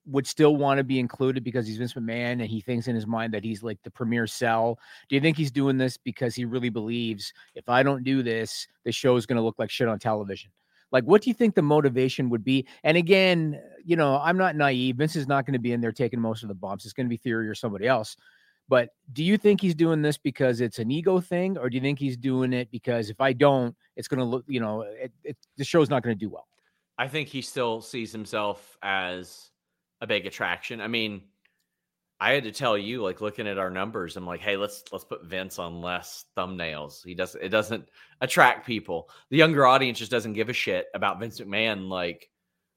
[0.07, 3.07] would still want to be included because he's Vince McMahon and he thinks in his
[3.07, 4.79] mind that he's like the premier sell?
[5.09, 8.67] Do you think he's doing this because he really believes if I don't do this,
[8.85, 10.51] the show is going to look like shit on television?
[10.92, 12.66] Like, what do you think the motivation would be?
[12.83, 14.96] And again, you know, I'm not naive.
[14.96, 16.85] Vince is not going to be in there taking most of the bumps.
[16.85, 18.16] It's going to be Theory or somebody else.
[18.68, 21.81] But do you think he's doing this because it's an ego thing, or do you
[21.81, 25.12] think he's doing it because if I don't, it's going to look, you know, it,
[25.24, 26.46] it, the show's not going to do well?
[26.96, 29.50] I think he still sees himself as
[30.00, 30.81] a big attraction.
[30.81, 31.22] I mean,
[32.21, 35.05] I had to tell you, like looking at our numbers, I'm like, hey, let's let's
[35.05, 37.03] put Vince on less thumbnails.
[37.05, 37.89] He does it doesn't
[38.21, 39.09] attract people.
[39.31, 42.29] The younger audience just doesn't give a shit about Vince McMahon like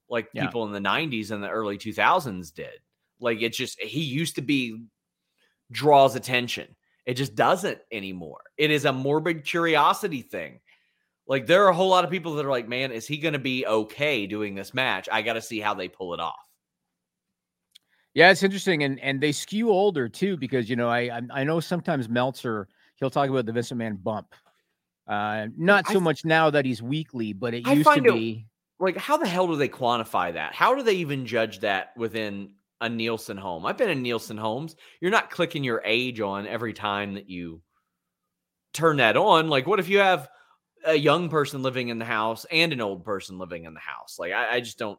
[0.08, 0.46] like Yeah.
[0.46, 2.80] people in the 90s and the early 2000s did.
[3.20, 4.82] Like it's just he used to be
[5.70, 6.74] draws attention.
[7.06, 8.40] It just doesn't anymore.
[8.56, 10.60] It is a morbid curiosity thing.
[11.26, 13.32] Like there are a whole lot of people that are like, man, is he going
[13.34, 15.08] to be okay doing this match?
[15.12, 16.34] I got to see how they pull it off.
[18.14, 21.44] Yeah, it's interesting, and and they skew older too because you know I I, I
[21.44, 24.34] know sometimes Meltzer he'll talk about the Vince Man bump.
[25.06, 28.04] Uh, not so f- much now that he's weekly, but it I used to it-
[28.04, 28.46] be.
[28.80, 30.52] Like, how the hell do they quantify that?
[30.52, 32.50] How do they even judge that within
[32.80, 33.64] a Nielsen home?
[33.64, 34.74] I've been in Nielsen homes.
[35.00, 37.62] You're not clicking your age on every time that you
[38.72, 39.48] turn that on.
[39.48, 40.28] Like, what if you have
[40.84, 44.16] a young person living in the house and an old person living in the house?
[44.18, 44.98] Like, I, I just don't.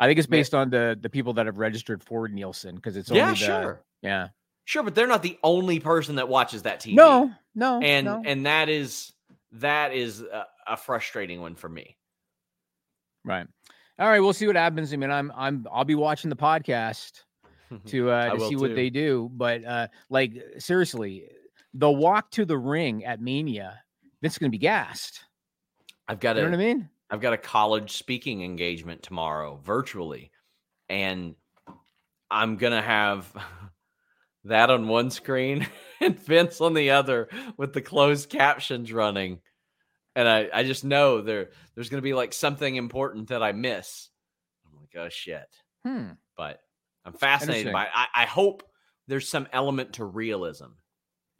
[0.00, 3.10] I think it's based on the the people that have registered for Nielsen because it's
[3.10, 3.84] Yeah, only the, sure.
[4.00, 4.28] yeah.
[4.64, 6.94] Sure, but they're not the only person that watches that TV.
[6.94, 8.22] No, no, and no.
[8.24, 9.12] and that is
[9.52, 11.96] that is a, a frustrating one for me.
[13.24, 13.46] right.
[13.98, 14.92] All right, we'll see what happens.
[14.94, 17.24] I mean, I'm I'm I'll be watching the podcast
[17.86, 21.28] to uh to see what they do, but uh like seriously,
[21.74, 23.82] the walk to the ring at Mania,
[24.22, 25.24] Vince is gonna be gassed.
[26.08, 26.88] I've got it You know a what I mean?
[27.10, 30.30] I've got a college speaking engagement tomorrow virtually,
[30.88, 31.34] and
[32.30, 33.26] I'm gonna have
[34.44, 35.66] that on one screen
[36.00, 39.40] and Vince on the other with the closed captions running.
[40.14, 44.08] And I, I just know there there's gonna be like something important that I miss.
[44.66, 45.48] I'm like, oh shit.
[45.84, 46.10] Hmm.
[46.36, 46.60] But
[47.04, 47.90] I'm fascinated by it.
[47.94, 48.62] I, I hope
[49.08, 50.66] there's some element to realism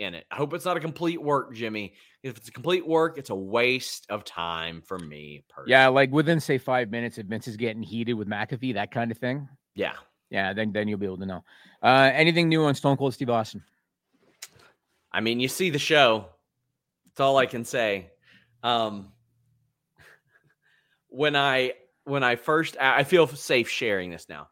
[0.01, 0.27] in it.
[0.31, 1.95] I hope it's not a complete work, Jimmy.
[2.23, 5.71] If it's a complete work, it's a waste of time for me personally.
[5.71, 9.11] Yeah, like within say five minutes, if Vince is getting heated with McAfee, that kind
[9.11, 9.49] of thing.
[9.75, 9.93] Yeah.
[10.31, 11.45] Yeah, then then you'll be able to know.
[11.83, 13.63] Uh, anything new on Stone Cold Steve Austin?
[15.13, 16.27] I mean, you see the show.
[17.07, 18.11] That's all I can say.
[18.63, 19.13] Um,
[21.09, 21.73] when I
[22.05, 24.49] when I first I I feel safe sharing this now.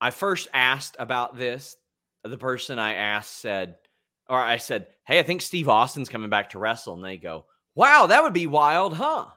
[0.00, 1.76] I first asked about this.
[2.24, 3.76] The person I asked said,
[4.30, 7.46] or I said, "Hey, I think Steve Austin's coming back to wrestle," and they go,
[7.74, 9.30] "Wow, that would be wild, huh?"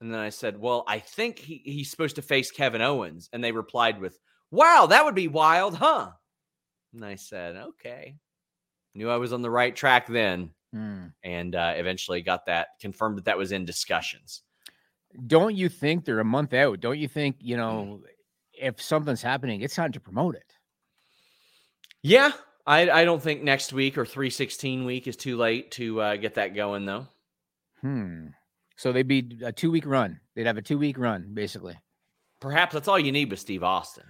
[0.00, 3.42] And then I said, "Well, I think he, he's supposed to face Kevin Owens," and
[3.44, 4.18] they replied with,
[4.50, 6.12] "Wow, that would be wild, huh?"
[6.94, 8.16] And I said, "Okay."
[8.94, 11.12] Knew I was on the right track then, Hmm.
[11.24, 14.42] and uh, eventually got that confirmed that that was in discussions.
[15.26, 16.80] Don't you think they're a month out?
[16.80, 17.90] Don't you think you Mm.
[17.90, 18.04] know
[18.52, 20.54] if something's happening, it's time to promote it?
[22.02, 22.32] Yeah,
[22.70, 26.16] I, I don't think next week or three sixteen week is too late to uh,
[26.16, 27.08] get that going though.
[27.80, 28.28] Hmm.
[28.76, 30.20] So they'd be a two week run.
[30.36, 31.76] They'd have a two week run, basically.
[32.40, 34.04] Perhaps that's all you need with Steve Austin.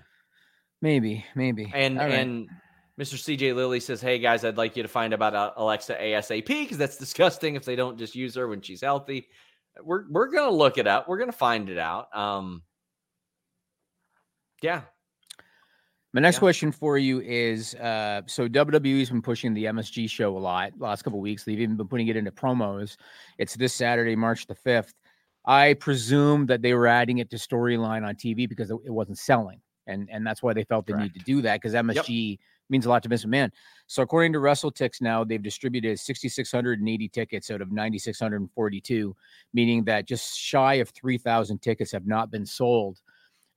[0.83, 1.73] Maybe, maybe.
[1.75, 2.13] And right.
[2.13, 2.51] and
[3.01, 3.15] Mr.
[3.15, 6.77] CJ Lilly says, "Hey guys, I'd like you to find about uh, Alexa ASAP because
[6.77, 9.29] that's disgusting if they don't just use her when she's healthy."
[9.83, 11.09] We're we're gonna look it up.
[11.09, 12.15] We're gonna find it out.
[12.15, 12.63] Um,
[14.61, 14.83] yeah,
[16.13, 16.41] My next Yeah.
[16.41, 21.03] question for you is uh, so WWE's been pushing the MSG show a lot last
[21.03, 21.45] couple weeks.
[21.45, 22.97] They've even been putting it into promos.
[23.39, 24.93] It's this Saturday, March the 5th.
[25.47, 29.61] I presume that they were adding it to storyline on TV because it wasn't selling.
[29.87, 32.89] And, and that's why they felt the need to do that because MSG means a
[32.89, 33.51] lot to Vince McMahon.
[33.87, 39.17] So according to WrestleTix now, they've distributed 6,680 tickets out of 9,642,
[39.53, 43.01] meaning that just shy of 3,000 tickets have not been sold.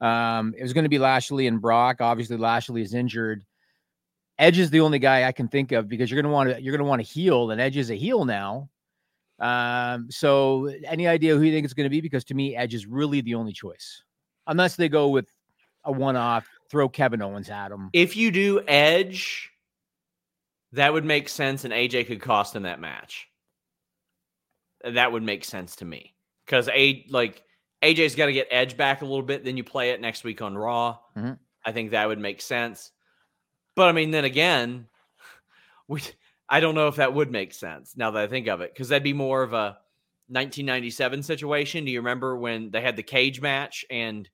[0.04, 2.02] Um, it was going to be Lashley and Brock.
[2.02, 3.46] Obviously, Lashley is injured.
[4.38, 6.62] Edge is the only guy I can think of because you're going to want to
[6.62, 8.70] you're going to want to heal, and Edge is a heel now.
[9.39, 12.02] Um, so any idea who you think it's going to be?
[12.02, 14.04] Because to me, Edge is really the only choice,
[14.48, 15.30] unless they go with
[15.86, 17.89] a one-off, throw Kevin Owens at him.
[17.94, 19.52] if you do Edge,
[20.74, 23.28] that would make sense, and AJ could cost him that match.
[24.84, 26.13] That would make sense to me
[26.46, 27.42] because a like
[27.84, 29.43] AJ's got to get Edge back a little bit.
[29.43, 30.98] Then you play it next week on Raw.
[31.17, 31.38] Mhm.
[31.65, 32.91] I think that would make sense.
[33.76, 34.88] But I mean, then again,
[35.88, 36.02] we
[36.50, 38.89] I don't know if that would make sense now that I think of it because
[38.89, 39.78] that'd be more of a
[40.28, 41.86] 1997 situation.
[41.86, 44.30] Do you remember when they had the cage match and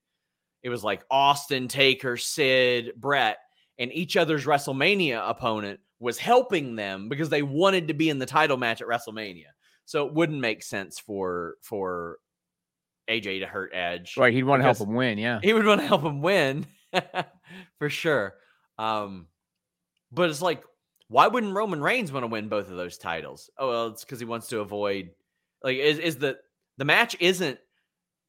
[0.61, 3.37] it was like Austin, Taker, Sid, Bret,
[3.77, 8.25] and each other's WrestleMania opponent was helping them because they wanted to be in the
[8.25, 9.47] title match at WrestleMania.
[9.85, 12.17] So it wouldn't make sense for for
[13.09, 14.15] AJ to hurt Edge.
[14.17, 15.17] Right, he'd want to help him win.
[15.17, 16.65] Yeah, He would want to help him win
[17.79, 18.35] for sure.
[18.77, 19.27] Um,
[20.11, 20.63] but it's like,
[21.07, 23.49] why wouldn't Roman Reigns want to win both of those titles?
[23.57, 25.09] Oh, well, it's because he wants to avoid
[25.63, 26.37] like is is the
[26.77, 27.59] the match isn't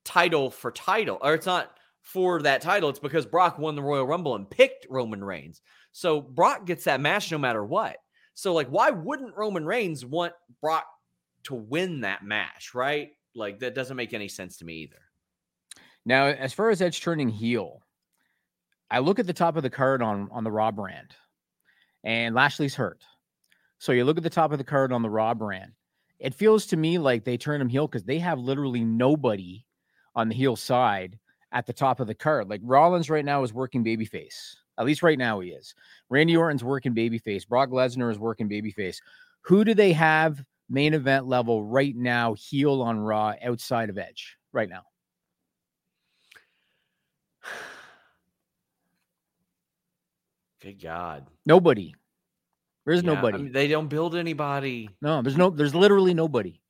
[0.05, 1.71] title for title, or it's not
[2.03, 2.89] for that title.
[2.89, 5.61] It's because Brock won the Royal Rumble and picked Roman Reigns.
[5.93, 7.99] So Brock gets that match no matter what.
[8.35, 10.87] So like, why wouldn't Roman Reigns want Brock
[11.45, 12.75] to win that match?
[12.75, 13.11] Right?
[13.35, 15.01] Like that doesn't make any sense to me either.
[16.05, 17.83] Now, as far as Edge turning heel,
[18.91, 21.15] I look at the top of the card on on the Raw brand,
[22.03, 23.03] and Lashley's hurt.
[23.79, 25.73] So you look at the top of the card on the Raw brand.
[26.19, 29.65] It feels to me like they turn him heel because they have literally nobody
[30.15, 31.19] on the heel side
[31.53, 32.49] at the top of the card.
[32.49, 34.55] Like Rollins right now is working babyface.
[34.79, 35.75] At least right now he is.
[36.09, 37.49] Randy Orton's working babyface.
[37.49, 38.99] Brock Lesnar is working babyface.
[39.43, 44.37] Who do they have main event level right now, heel on Raw outside of Edge
[44.53, 44.83] right now?
[50.63, 51.27] Good God.
[51.47, 51.95] Nobody.
[52.87, 53.43] There's Yeah, I nobody.
[53.45, 54.91] mean, they don't build anybody.
[55.01, 56.61] No, there's no, there's literally nobody.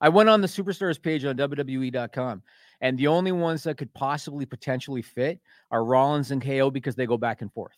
[0.00, 2.42] I went on the superstars page on WWE.com,
[2.80, 5.38] and the only ones that could possibly potentially fit
[5.70, 7.76] are Rollins and KO because they go back and forth.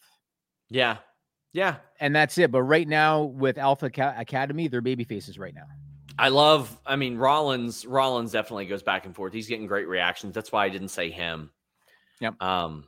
[0.71, 0.99] Yeah.
[1.53, 1.77] Yeah.
[2.01, 2.51] And that's it.
[2.51, 5.67] But right now with Alpha Academy, they're baby faces right now.
[6.19, 9.33] I love, I mean, Rollins, Rollins definitely goes back and forth.
[9.33, 10.35] He's getting great reactions.
[10.35, 11.51] That's why I didn't say him.
[12.21, 12.41] Yep.
[12.43, 12.85] Um,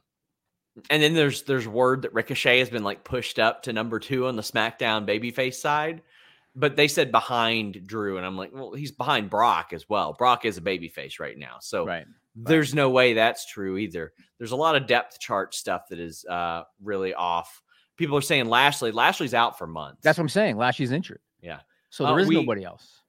[0.91, 4.27] and then there's there's word that Ricochet has been like pushed up to number two
[4.27, 6.03] on the SmackDown babyface side,
[6.57, 10.15] but they said behind Drew, and I'm like, well, he's behind Brock as well.
[10.15, 12.07] Brock is a babyface right now, so Right.
[12.35, 14.13] there's no way that's true either.
[14.39, 17.63] There's a lot of depth chart stuff that is uh, really off.
[17.97, 20.01] People are saying Lashley, Lashley's out for months.
[20.03, 20.57] That's what I'm saying.
[20.57, 21.21] Lashley's injured.
[21.41, 21.61] Yeah.
[21.91, 23.01] So Uh, there is we- nobody else.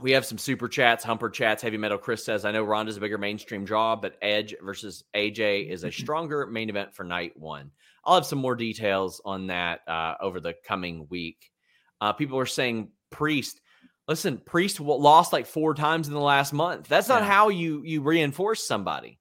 [0.00, 1.62] We have some super chats, humper chats.
[1.62, 5.68] Heavy Metal Chris says, I know Ronda's a bigger mainstream draw, but Edge versus AJ
[5.68, 7.70] is a stronger main event for night one.
[8.04, 11.50] I'll have some more details on that uh, over the coming week.
[12.00, 13.60] Uh, people are saying Priest.
[14.08, 16.88] Listen, Priest lost like four times in the last month.
[16.88, 17.28] That's not Yeah.
[17.28, 19.18] how you you reinforce somebody.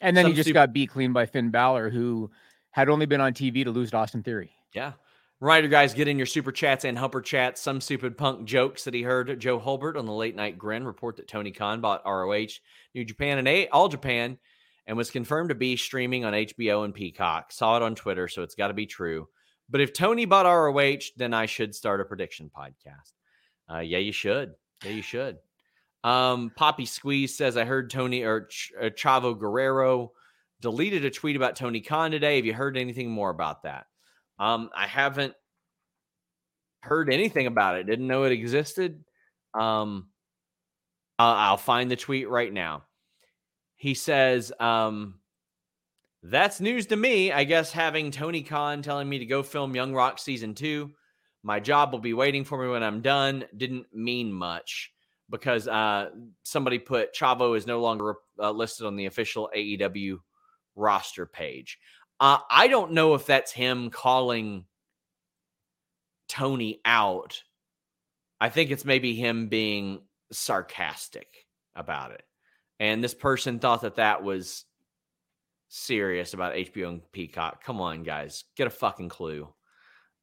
[0.00, 2.30] And then Some he just super- got beat clean by Finn Balor, who
[2.78, 4.52] had only been on TV to lose to Austin Theory.
[4.72, 4.92] Yeah.
[5.40, 7.60] Reminder, guys, get in your super chats and humper chats.
[7.60, 11.16] Some stupid punk jokes that he heard Joe Holbert on the late night grin report
[11.16, 12.60] that Tony Khan bought ROH,
[12.94, 14.38] New Japan, and A- All Japan,
[14.86, 17.50] and was confirmed to be streaming on HBO and Peacock.
[17.50, 19.28] Saw it on Twitter, so it's got to be true.
[19.68, 23.12] But if Tony bought ROH, then I should start a prediction podcast.
[23.68, 24.54] Uh, yeah, you should.
[24.84, 25.38] Yeah, you should.
[26.04, 30.12] Um, Poppy Squeeze says, I heard Tony or Ch- uh, Chavo Guerrero
[30.60, 32.36] deleted a tweet about Tony Khan today.
[32.36, 33.86] Have you heard anything more about that?
[34.38, 35.34] Um, I haven't
[36.80, 37.86] heard anything about it.
[37.86, 39.04] Didn't know it existed.
[39.58, 40.08] Um,
[41.18, 42.84] I'll, find the tweet right now.
[43.76, 45.14] He says, um,
[46.22, 47.32] "That's news to me.
[47.32, 50.92] I guess having Tony Khan telling me to go film Young Rock season two,
[51.42, 53.44] my job will be waiting for me when I'm done.
[53.56, 54.92] Didn't mean much."
[55.30, 56.08] Because uh,
[56.44, 60.18] somebody put Chavo is no longer uh, listed on the official AEW
[60.78, 61.78] roster page.
[62.20, 64.64] Uh, I don't know if that's him calling
[66.28, 67.42] Tony out.
[68.40, 70.00] I think it's maybe him being
[70.32, 71.28] sarcastic
[71.74, 72.22] about it.
[72.80, 74.64] And this person thought that that was
[75.68, 77.64] serious about HBO and Peacock.
[77.64, 79.48] Come on, guys, get a fucking clue.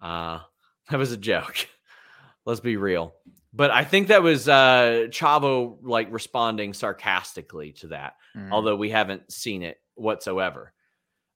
[0.02, 0.40] Uh,
[0.90, 1.68] that was a joke.
[2.46, 3.14] Let's be real.
[3.54, 8.52] But I think that was uh, Chavo like responding sarcastically to that Mm.
[8.52, 10.74] although we haven't seen it whatsoever.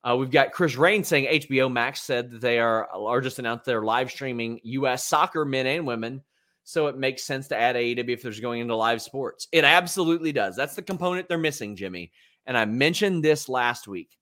[0.03, 3.65] Uh, we've got Chris Rain saying HBO Max said that they are or just announced
[3.65, 5.05] they're live streaming U.S.
[5.05, 6.23] soccer men and women,
[6.63, 9.47] so it makes sense to add AEW if there's going into live sports.
[9.51, 10.55] It absolutely does.
[10.55, 12.11] That's the component they're missing, Jimmy.
[12.45, 14.17] And I mentioned this last week.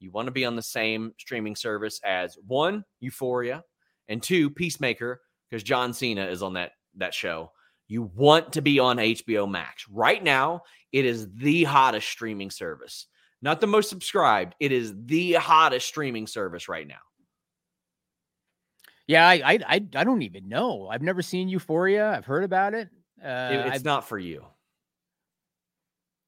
[0.00, 3.64] You want to be on the same streaming service as one Euphoria
[4.08, 5.20] and two Peacemaker
[5.50, 7.52] because John Cena is on that that show.
[7.86, 10.62] You want to be on HBO Max right now.
[10.92, 13.06] It is the hottest streaming service.
[13.40, 14.54] Not the most subscribed.
[14.60, 16.96] It is the hottest streaming service right now.
[19.06, 20.88] Yeah, I, I I I don't even know.
[20.88, 22.10] I've never seen Euphoria.
[22.10, 22.88] I've heard about it.
[23.22, 24.44] Uh, It- it's I've- not for you.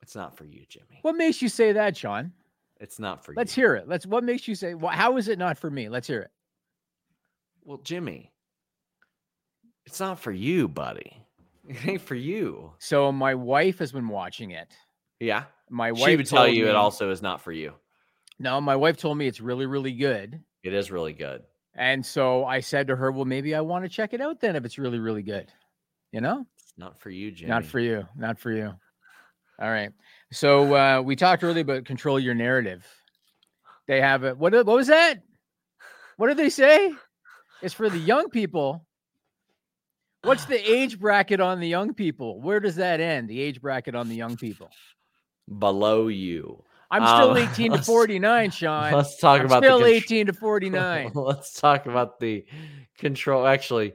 [0.03, 0.99] It's not for you, Jimmy.
[1.03, 2.33] what makes you say that, Sean?
[2.81, 3.63] It's not for Let's you.
[3.65, 3.87] hear it.
[3.87, 4.06] Let's.
[4.06, 4.75] What makes you say?
[4.75, 5.88] Well, how is it not for me?
[5.90, 6.31] Let's hear it.
[7.65, 8.33] Well, Jimmy,
[9.85, 11.17] it's not for you, buddy.
[11.69, 12.73] It ain't for you.
[12.79, 14.75] So my wife has been watching it.
[15.21, 15.44] Yeah.
[15.68, 17.75] My wife She would tell you me, it also is not for you.
[18.38, 20.40] No, my wife told me it's really, really good.
[20.64, 21.42] It is really good.
[21.77, 24.56] And so I said to her, "Well, maybe I want to check it out then
[24.56, 25.46] if it's really, really good."
[26.10, 27.50] You know, It's not for you, Jimmy.
[27.50, 28.75] not for you, not for you.
[29.60, 29.92] All right.
[30.33, 32.85] So uh, we talked earlier about control your narrative.
[33.87, 34.37] They have it.
[34.37, 34.52] What?
[34.52, 35.23] What was that?
[36.16, 36.92] What did they say?
[37.62, 38.87] It's for the young people.
[40.23, 42.40] What's the age bracket on the young people?
[42.40, 43.29] Where does that end?
[43.29, 44.71] The age bracket on the young people.
[45.59, 46.63] Below you.
[46.90, 48.92] I'm still Um, 18 to 49, Sean.
[48.92, 51.11] Let's talk I'm about still the contr- 18 to 49.
[51.15, 52.44] Let's talk about the
[52.98, 53.46] control.
[53.46, 53.94] Actually,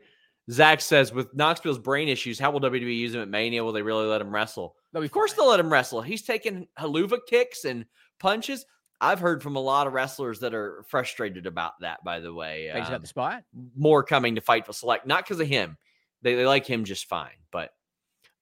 [0.49, 3.64] Zach says with Knoxville's brain issues, how will WWE use him at Mania?
[3.64, 4.76] Will they really let him wrestle?
[4.93, 6.01] They'll Of course, they'll let him wrestle.
[6.01, 7.86] He's taking haluva kicks and
[8.20, 8.66] punches.
[9.01, 12.01] I've heard from a lot of wrestlers that are frustrated about that.
[12.06, 13.43] By the way, They just got Um, the spot.
[13.76, 15.78] more coming to Fightful Select, not because of him.
[16.22, 17.36] They, they like him just fine.
[17.51, 17.72] But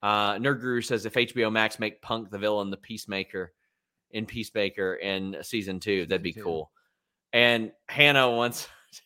[0.04, 3.54] uh, Nerd Guru says if HBO Max make Punk the villain, the Peacemaker
[4.10, 6.70] in Peacemaker in season two, that'd be cool.
[7.32, 9.00] And Hannah wants to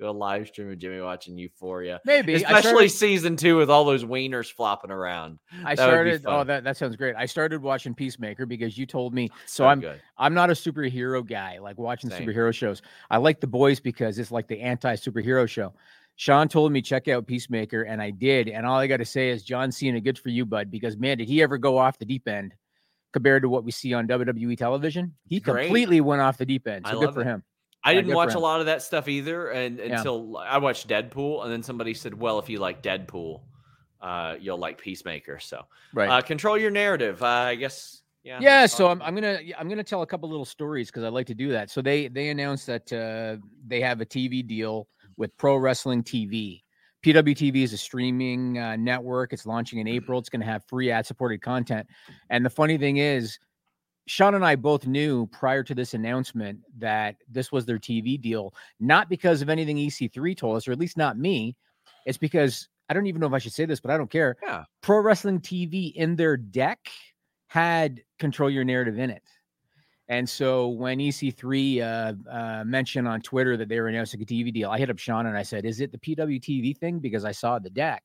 [0.00, 2.34] do a live stream of Jimmy watching Euphoria, Maybe.
[2.34, 5.38] Especially started, season two with all those wieners flopping around.
[5.64, 7.14] I that started oh, that, that sounds great.
[7.14, 9.28] I started watching Peacemaker because you told me.
[9.46, 10.02] So, So I'm good.
[10.18, 12.26] I'm not a superhero guy, like watching Same.
[12.26, 12.82] superhero shows.
[13.12, 15.72] I like the boys because it's like the anti-superhero show.
[16.16, 18.48] Sean told me check out Peacemaker, and I did.
[18.48, 20.70] And all I got to say is John Cena, good for you, bud.
[20.70, 22.54] Because man, did he ever go off the deep end
[23.12, 25.14] compared to what we see on WWE television?
[25.28, 25.66] He Great.
[25.66, 26.86] completely went off the deep end.
[26.86, 27.24] I So good for it.
[27.26, 27.44] him.
[27.84, 29.98] I didn't watch a lot of that stuff either, and Yeah.
[29.98, 33.42] until I watched Deadpool, and then somebody said, "Well, if you like Deadpool,
[34.00, 36.08] uh, you'll like Peacemaker." So, Right.
[36.08, 37.22] uh, control your narrative.
[37.22, 38.02] Uh, I guess.
[38.24, 38.40] Yeah.
[38.40, 41.28] yeah so I'm, I'm gonna i'm gonna tell a couple little stories because i like
[41.28, 43.36] to do that so they they announced that uh,
[43.68, 46.62] they have a tv deal with pro wrestling tv
[47.04, 49.32] pwtv is a streaming uh, network.
[49.32, 50.18] It's launching in april.
[50.18, 51.86] It's going to have free ad supported content.
[52.30, 53.38] And the funny thing is
[54.08, 58.54] sean and i both knew prior to this announcement that this was their tv deal
[58.78, 61.56] not because of anything ec3 told us or at least not me.
[62.06, 64.36] It's because i don't even know if i should say this but i don't care.
[64.42, 64.64] Yeah.
[64.80, 66.88] pro wrestling tv in their deck
[67.48, 69.22] had control your narrative in it.
[70.08, 74.52] And so when EC3 uh, uh, mentioned on Twitter that they were announcing a TV
[74.52, 77.32] deal, I hit up Sean and I said, "Is it the PWTV thing?" Because I
[77.32, 78.04] saw the deck,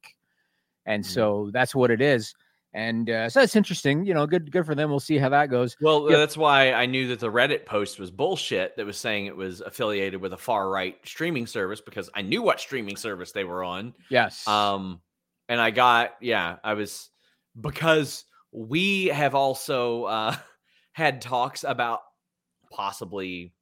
[0.85, 1.07] and Mhm.
[1.07, 2.33] so that's what it is.
[2.73, 4.89] And uh, so it's interesting, you know, good good for them.
[4.89, 5.75] We'll see how that goes.
[5.81, 6.17] Well, Yep.
[6.17, 9.59] that's why I knew that the Reddit post was bullshit that was saying it was
[9.61, 13.63] affiliated with a far right streaming service because I knew what streaming service they were
[13.63, 13.93] on.
[14.09, 14.47] Yes.
[14.47, 15.01] Um,
[15.49, 17.09] and I got, yeah, I was
[17.59, 18.23] because
[18.53, 20.35] we have also uh,
[20.93, 22.01] had talks about
[22.71, 23.53] possibly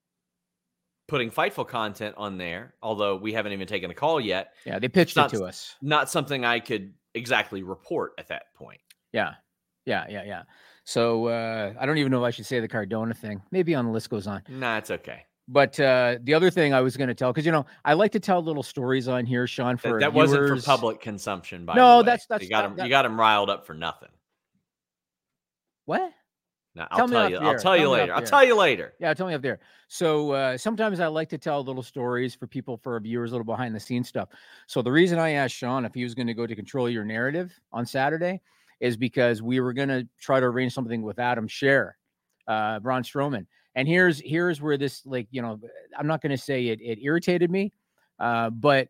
[1.08, 4.54] putting Fightful content on there, although we haven't even taken a call yet.
[4.66, 5.76] yeah, they pitched not it to us.
[5.82, 8.80] Not something I could exactly report at that point.
[9.12, 9.34] Yeah.
[9.86, 10.44] Yeah, yeah, yeah.
[10.84, 13.42] So uh, I don't even know if I should say the Cardona thing.
[13.52, 14.44] Maybe on the list goes on.
[14.50, 15.24] Nah, it's okay.
[15.48, 18.12] But uh, the other thing I was going to tell, because you know, I like
[18.12, 19.78] to tell little stories on here, Sean.
[19.78, 21.66] For our that wasn't for public consumption.
[21.66, 22.06] By No, the way.
[22.06, 22.76] that's- that's- you got that- him.
[22.78, 24.10] that- You got him riled up for nothing.
[25.86, 26.12] What?
[26.76, 27.38] No, Tell I'll me tell you.
[27.38, 28.14] I'll tell Tell you off later.
[28.14, 28.94] I'll tell you later.
[29.00, 29.60] Yeah, tell me up there.
[29.88, 33.44] So uh, sometimes I like to tell little stories for people, for our viewers, little
[33.46, 34.30] behind the scenes stuff.
[34.68, 37.04] So the reason I asked Sean if he was going to go to control your
[37.04, 38.40] narrative on Saturday
[38.80, 41.94] is because we were going to try to arrange something with Adam Scherr,
[42.48, 43.48] uh, Braun Strowman.
[43.76, 45.60] And here's here's where this like you know
[45.98, 47.74] I'm not going to say it it irritated me,
[48.20, 48.90] uh, but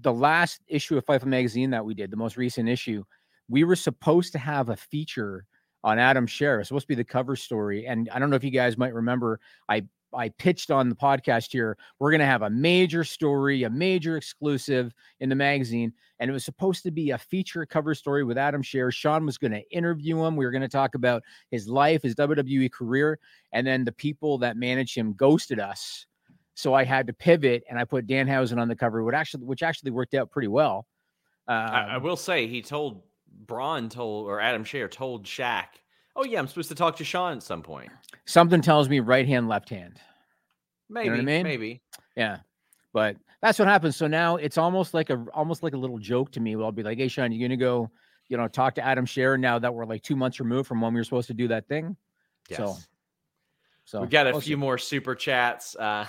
[0.00, 3.04] the last issue of Fightful magazine that we did, the most recent issue,
[3.48, 5.46] we were supposed to have a feature
[5.84, 6.60] on Adam Scherr.
[6.60, 7.86] It's supposed to be the cover story.
[7.86, 11.52] And I don't know if you guys might remember, I I pitched on the podcast
[11.52, 11.78] here.
[12.00, 16.44] We're gonna have a major story, a major exclusive in the magazine, and it was
[16.44, 18.92] supposed to be a feature cover story with Adam Scherr.
[18.92, 20.34] Sean was gonna interview him.
[20.34, 21.22] We were gonna talk about
[21.52, 23.20] his life, his WWE career,
[23.52, 26.06] and then the people that managed him ghosted us.
[26.54, 29.62] So I had to pivot, and I put Danhausen on the cover, which actually which
[29.62, 30.86] actually worked out pretty well.
[31.46, 33.02] I, I Um, will say he told
[33.46, 35.66] Braun told or Adam Scherr told Shaq,
[36.16, 37.90] "Oh yeah, I'm supposed to talk to Sean at some point."
[38.26, 40.00] something tells me right hand, left hand.
[40.88, 41.42] Maybe, what I mean?
[41.44, 41.82] maybe.
[42.16, 42.38] Yeah.
[42.92, 43.96] But that's what happens.
[43.96, 46.54] So now it's almost like a almost like a little joke to me.
[46.54, 47.90] I'll be like, "Hey, Sean, you gonna go,
[48.28, 50.92] you know, talk to Adam Scherr now that we're like two months removed from when
[50.92, 51.96] we were supposed to do that thing."
[52.48, 52.58] Yes.
[52.58, 52.76] So,
[53.84, 54.60] so we got a we'll few see.
[54.60, 55.76] more super chats.
[55.76, 56.06] Uh,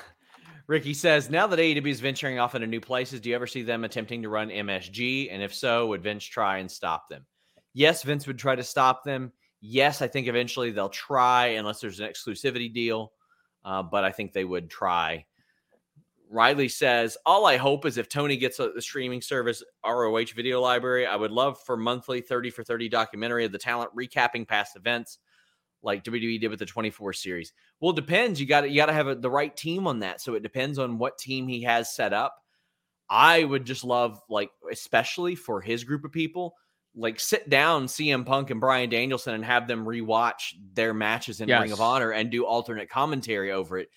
[0.67, 3.61] Ricky says, now that AEW is venturing off into new places, do you ever see
[3.61, 5.29] them attempting to run MSG?
[5.31, 7.25] And if so, would Vince try and stop them?
[7.73, 9.31] Yes, Vince would try to stop them.
[9.61, 13.13] Yes, I think eventually they'll try unless there's an exclusivity deal.
[13.63, 15.25] Uh, but I think they would try.
[16.31, 20.61] Riley says, All I hope is if Tony gets a, the streaming service ROH video
[20.61, 24.75] library, I would love for monthly 30 for 30 documentary of the talent recapping past
[24.75, 25.19] events
[25.83, 27.53] like WWE did with the 24 series.
[27.79, 28.39] Well, it depends.
[28.39, 30.21] You got to you got to have a, the right team on that.
[30.21, 32.35] So it depends on what team he has set up.
[33.09, 36.55] I would just love like especially for his group of people,
[36.95, 41.49] like sit down CM Punk and Brian Danielson and have them rewatch their matches in
[41.49, 43.89] Ring of Honor and do alternate commentary over it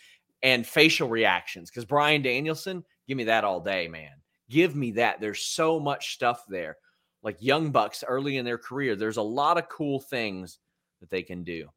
[0.42, 4.12] and facial reactions cuz Brian Danielson, give me that all day, man.
[4.50, 5.20] Give me that.
[5.20, 6.76] There's so much stuff there.
[7.22, 10.58] Like Young Bucks early in their career, there's a lot of cool things
[11.04, 11.68] that they can do.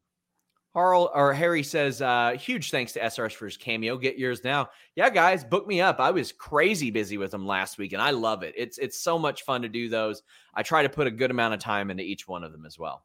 [0.73, 3.97] Harl or Harry says, uh, huge thanks to SRS for his cameo.
[3.97, 4.69] Get yours now.
[4.95, 5.99] Yeah, guys, book me up.
[5.99, 8.53] I was crazy busy with them last week, and I love it.
[8.55, 10.21] It's it's so much fun to do those.
[10.53, 12.77] I try to put a good amount of time into each one of them as
[12.77, 13.03] well.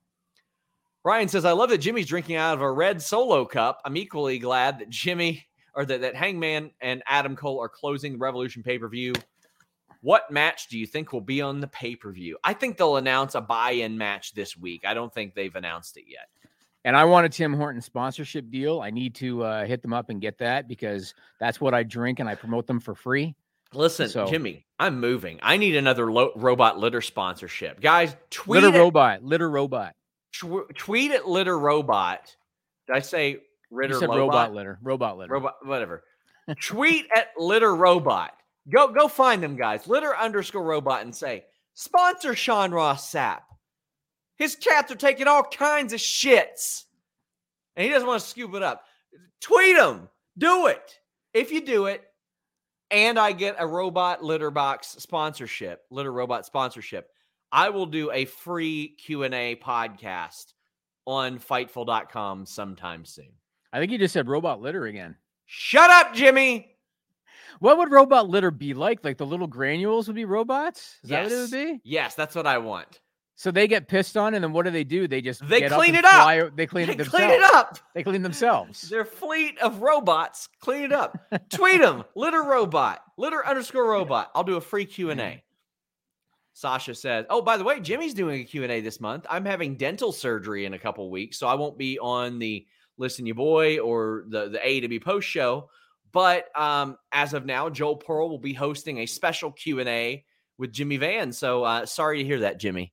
[1.04, 3.80] Ryan says, I love that Jimmy's drinking out of a red solo cup.
[3.84, 5.44] I'm equally glad that Jimmy
[5.74, 9.14] or that, that Hangman and Adam Cole are closing Revolution pay-per-view.
[10.02, 12.38] What match do you think will be on the pay-per-view?
[12.42, 14.82] I think they'll announce a buy-in match this week.
[14.84, 16.28] I don't think they've announced it yet.
[16.84, 18.80] And I want a Tim Horton sponsorship deal.
[18.80, 22.18] I need to uh, hit them up and get that because that's what I drink
[22.18, 23.36] and I promote them for free.
[23.72, 25.38] Listen, so, Jimmy, I'm moving.
[25.42, 27.80] I need another lo- robot litter sponsorship.
[27.80, 29.94] Guys, tweet litter robot, litter robot.
[30.32, 32.34] Tw- tweet at litter robot.
[32.88, 33.38] Did I say
[33.70, 34.18] litter robot?
[34.18, 34.78] robot litter?
[34.82, 35.32] Robot litter.
[35.32, 36.02] Robot, whatever.
[36.60, 38.32] tweet at litter robot.
[38.70, 39.86] Go go find them guys.
[39.86, 41.44] Litter underscore robot and say
[41.74, 43.40] sponsor Sean Ross Sapp.
[44.36, 46.84] His cats are taking all kinds of shits.
[47.76, 48.84] And he doesn't want to scoop it up.
[49.40, 50.08] Tweet him.
[50.38, 50.98] Do it.
[51.34, 52.02] If you do it,
[52.90, 57.08] and I get a robot litter box sponsorship, litter robot sponsorship,
[57.50, 60.52] I will do a free Q&A podcast
[61.06, 63.32] on fightful.com sometime soon.
[63.72, 65.16] I think you just said robot litter again.
[65.46, 66.71] Shut up, Jimmy.
[67.60, 69.04] What would robot litter be like?
[69.04, 70.98] Like the little granules would be robots?
[71.02, 71.10] Is yes.
[71.10, 71.80] that what it would be?
[71.84, 73.00] Yes, that's what I want.
[73.34, 75.08] So they get pissed on, and then what do they do?
[75.08, 76.54] They just they clean it up.
[76.54, 77.10] They clean they it themselves.
[77.26, 77.78] Clean it up.
[77.94, 78.82] They clean themselves.
[78.82, 81.18] Their fleet of robots clean it up.
[81.50, 84.30] Tweet them, litter robot, litter underscore robot.
[84.34, 85.24] I'll do a free Q and A.
[85.24, 85.42] Mm.
[86.52, 89.26] Sasha says, "Oh, by the way, Jimmy's doing a Q and A this month.
[89.28, 92.66] I'm having dental surgery in a couple weeks, so I won't be on the
[92.98, 95.70] Listen You Boy or the the AEW post show.
[96.12, 100.24] But um, as of now, Joel Pearl will be hosting a special Q and A
[100.58, 101.32] with Jimmy Van.
[101.32, 102.92] So uh, sorry to hear that, Jimmy."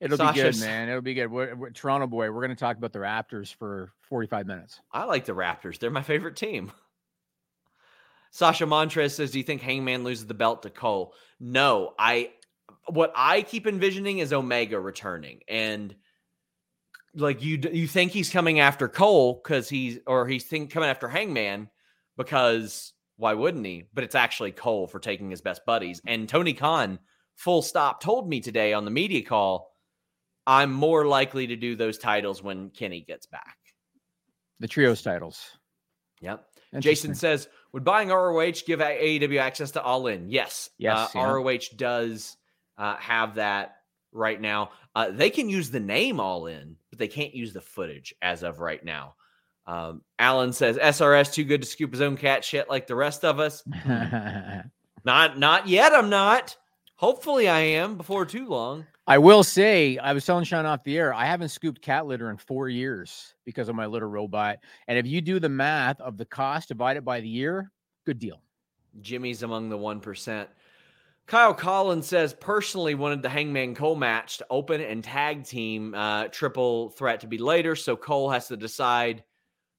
[0.00, 0.88] It'll Sasha's, be good, man.
[0.88, 1.30] It'll be good.
[1.30, 4.80] We're, we're, Toronto boy, we're going to talk about the Raptors for 45 minutes.
[4.92, 5.78] I like the Raptors.
[5.78, 6.72] They're my favorite team.
[8.30, 12.30] Sasha Montrez says, "Do you think Hangman loses the belt to Cole?" No, I.
[12.86, 15.94] What I keep envisioning is Omega returning, and
[17.14, 21.08] like you, you think he's coming after Cole because he's, or he's think, coming after
[21.08, 21.68] Hangman
[22.16, 23.84] because why wouldn't he?
[23.92, 26.00] But it's actually Cole for taking his best buddies.
[26.06, 26.98] And Tony Khan,
[27.36, 29.74] full stop, told me today on the media call
[30.46, 33.56] I'm more likely to do those titles when Kenny gets back.
[34.60, 35.42] The trios titles.
[36.20, 36.44] Yep.
[36.80, 40.28] Jason says, would buying ROH give AEW access to All In?
[40.28, 40.70] Yes.
[40.76, 40.98] Yes.
[40.98, 41.30] Uh, yeah.
[41.30, 42.36] ROH does
[42.76, 43.76] uh, have that
[44.12, 44.70] right now.
[44.94, 48.42] Uh, they can use the name All In, but they can't use the footage as
[48.42, 49.14] of right now.
[49.66, 53.24] Um, Alan says SRS too good to scoop his own cat shit like the rest
[53.24, 53.62] of us.
[55.04, 55.92] not not yet.
[55.92, 56.56] I'm not.
[56.96, 58.86] Hopefully, I am before too long.
[59.06, 62.30] I will say, I was telling Sean off the air, I haven't scooped cat litter
[62.30, 64.58] in four years because of my litter robot.
[64.88, 67.70] And if you do the math of the cost divided by the year,
[68.06, 68.40] good deal.
[69.02, 70.46] Jimmy's among the 1%.
[71.26, 76.28] Kyle Collins says personally wanted the Hangman Cole match to open and tag team uh,
[76.28, 77.74] triple threat to be later.
[77.74, 79.24] So Cole has to decide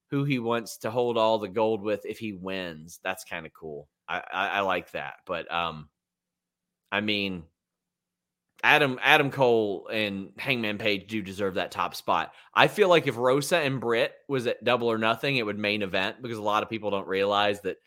[0.10, 3.00] who he wants to hold all the gold with if he wins.
[3.04, 3.88] That's kind of cool.
[4.08, 5.16] I, I, I like that.
[5.26, 5.90] But um,
[6.92, 7.44] I mean,
[8.64, 12.34] Adam Adam Cole and Hangman Page do deserve that top spot.
[12.54, 15.84] I feel like if Rosa and Britt was at Double or Nothing, it would main
[15.84, 17.78] event because a lot of people don't realize that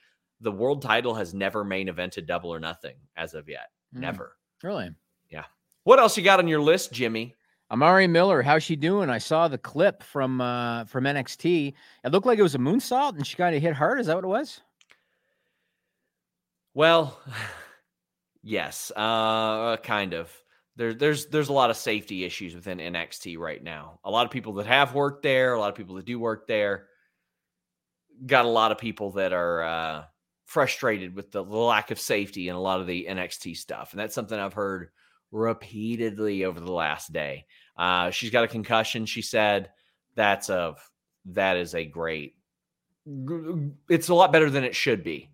[0.41, 3.71] the world title has never main evented Double or Nothing as of yet.
[3.95, 4.37] Mm, never.
[4.63, 4.91] Really?
[5.31, 5.45] Yeah.
[5.85, 7.35] What else you got on your list, Jimmy?
[7.71, 9.11] Amari Miller, how's she doing?
[9.11, 11.75] I saw the clip from uh from NXT.
[12.05, 14.01] It looked like it was a moonsault and she kind of hit hard.
[14.01, 14.61] Is that what it was?
[16.73, 17.21] Well,
[18.43, 20.33] yes, uh kind of
[20.77, 24.01] there, there's there's a lot of safety issues within NXT right now.
[24.05, 26.47] A lot of people that have worked there, a lot of people that do work
[26.47, 26.87] there,
[28.25, 30.05] got a lot of people that are uh,
[30.49, 34.15] frustrated with the, lack of safety in a lot of the NXT stuff, and that's
[34.15, 34.89] something I've heard
[35.31, 37.45] repeatedly over the last day.
[37.77, 39.05] Uh, she's got a concussion.
[39.05, 39.71] She said
[40.17, 40.75] that's a
[41.27, 42.35] that is a great.
[43.89, 45.31] It's a lot better than it should be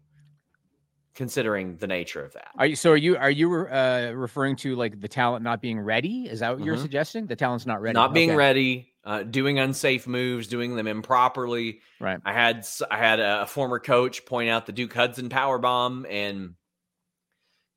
[1.14, 2.48] considering the nature of that.
[2.58, 5.80] Are you so are you are you uh, referring to like the talent not being
[5.80, 6.28] ready?
[6.28, 6.66] Is that what mm-hmm.
[6.66, 7.26] you're suggesting?
[7.26, 7.94] The talent's not ready.
[7.94, 8.36] Not being okay.
[8.36, 11.80] ready, uh, doing unsafe moves, doing them improperly.
[12.00, 12.18] Right.
[12.24, 16.54] I had I had a, former coach point out the Duke Hudson power bomb and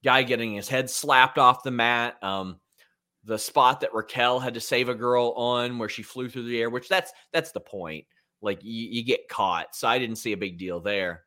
[0.04, 2.22] guy getting his head slapped off the mat.
[2.24, 2.60] Um,
[3.26, 6.62] the spot that Raquel had to save a girl on where she flew through the
[6.62, 8.06] air, which that's that's the point.
[8.42, 9.76] Like you, you get caught.
[9.76, 11.24] So I didn't see a big deal there.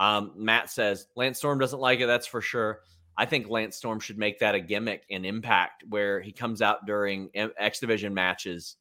[0.00, 2.06] Um, Matt says Lance Storm doesn't like it.
[2.06, 2.80] That's for sure.
[3.16, 6.86] I think Lance Storm should make that a gimmick in impact where he comes out
[6.86, 8.76] during X Division matches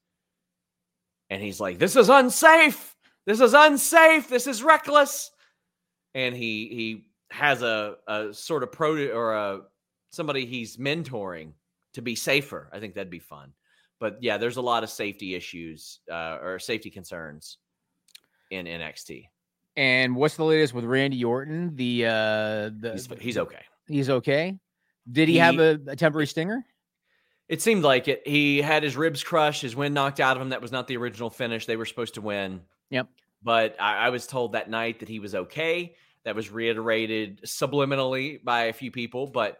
[1.33, 2.95] and he's like, "This is unsafe.
[3.25, 4.29] This is unsafe.
[4.29, 5.31] This is reckless."
[6.13, 9.61] And he he has a a sort of pro or a
[10.11, 11.53] somebody he's mentoring
[11.93, 12.69] to be safer.
[12.71, 13.51] I think that'd be fun.
[13.99, 17.57] But yeah, there's a lot of safety issues uh, or safety concerns
[18.51, 19.25] in NXT.
[19.75, 21.75] And what's the latest with Randy Orton?
[21.75, 22.09] The uh
[22.79, 23.61] the He's, he's okay.
[23.87, 24.59] he's okay.
[25.11, 26.63] Did he, He- have a, a temporary stinger?
[27.49, 28.25] It seemed like it.
[28.25, 30.49] He had his ribs crushed, his wind knocked out of him.
[30.49, 31.65] That was not the original finish.
[31.65, 32.61] They were supposed to win.
[32.89, 33.07] Yep.
[33.43, 35.95] But I, I was told that night that he was okay.
[36.23, 39.57] That was reiterated subliminally by a few people, but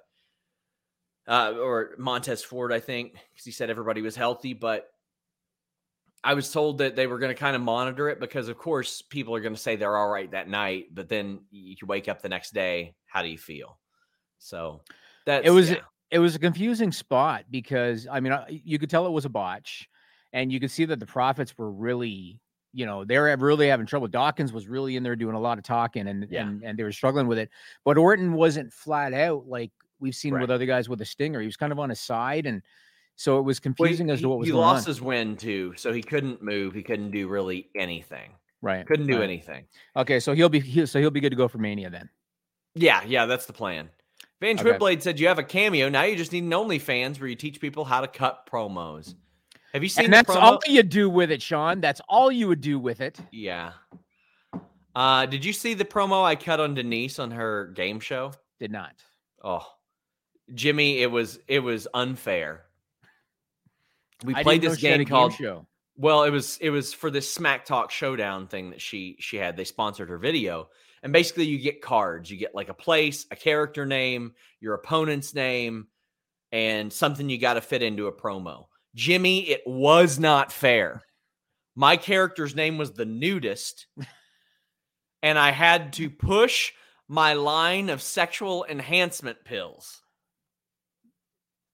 [1.28, 4.54] uh, or Montez Ford, I think, because he said everybody was healthy.
[4.54, 4.90] But
[6.24, 9.02] I was told that they were going to kind of monitor it because, of course,
[9.02, 12.22] people are going to say they're all right that night, but then you wake up
[12.22, 12.96] the next day.
[13.06, 13.78] How do you feel?
[14.40, 14.82] So
[15.26, 15.78] that It was yeah.
[16.14, 19.90] It was a confusing spot because I mean you could tell it was a botch,
[20.32, 22.40] and you could see that the profits were really
[22.76, 24.08] you know they're really having trouble.
[24.08, 26.44] Dawkins was really in there doing a lot of talking, and Yeah.
[26.48, 27.50] and and they were struggling with it.
[27.84, 30.42] But Orton wasn't flat out like we've seen Right.
[30.42, 31.40] with other guys with a stinger.
[31.40, 32.62] He was kind of on his side, and
[33.16, 34.92] so it was Well, confusing as to what was he lost on.
[34.92, 36.74] his win too, so he couldn't move.
[36.74, 38.32] He couldn't do really anything.
[38.62, 39.24] right, Couldn't do right.
[39.24, 39.66] anything.
[39.96, 42.10] Okay, so he'll be he, so he'll be good to go for Mania then.
[42.76, 43.90] Yeah, yeah, that's the plan.
[44.44, 44.72] Van Okay.
[44.72, 45.88] Twitblade said you have a cameo.
[45.88, 49.16] Now you just need an OnlyFans where you teach people how to cut promos.
[49.72, 50.42] Have you seen And that's promo?
[50.42, 51.80] all you do with it, Sean.
[51.80, 53.18] That's all you would do with it.
[53.32, 53.72] Yeah.
[54.94, 58.34] Uh, did you see the promo I cut on Denise on her game show?
[58.60, 58.96] Did not.
[59.42, 59.66] Oh,
[60.54, 62.66] Jimmy, it was it was unfair.
[64.26, 65.66] We I played this she had a game called show.
[65.96, 69.56] Well, it was it was for this Smack Talk Showdown thing that she she had.
[69.56, 70.68] They sponsored her video,
[71.04, 72.32] and basically you get cards.
[72.32, 75.88] You get like a place, a character name, your opponent's name,
[76.52, 78.66] and something you got to fit into a promo.
[78.96, 81.04] Jimmy, it was not fair.
[81.76, 83.88] My character's name was the nudist,
[85.22, 86.72] and I had to push
[87.08, 90.02] my line of sexual enhancement pills.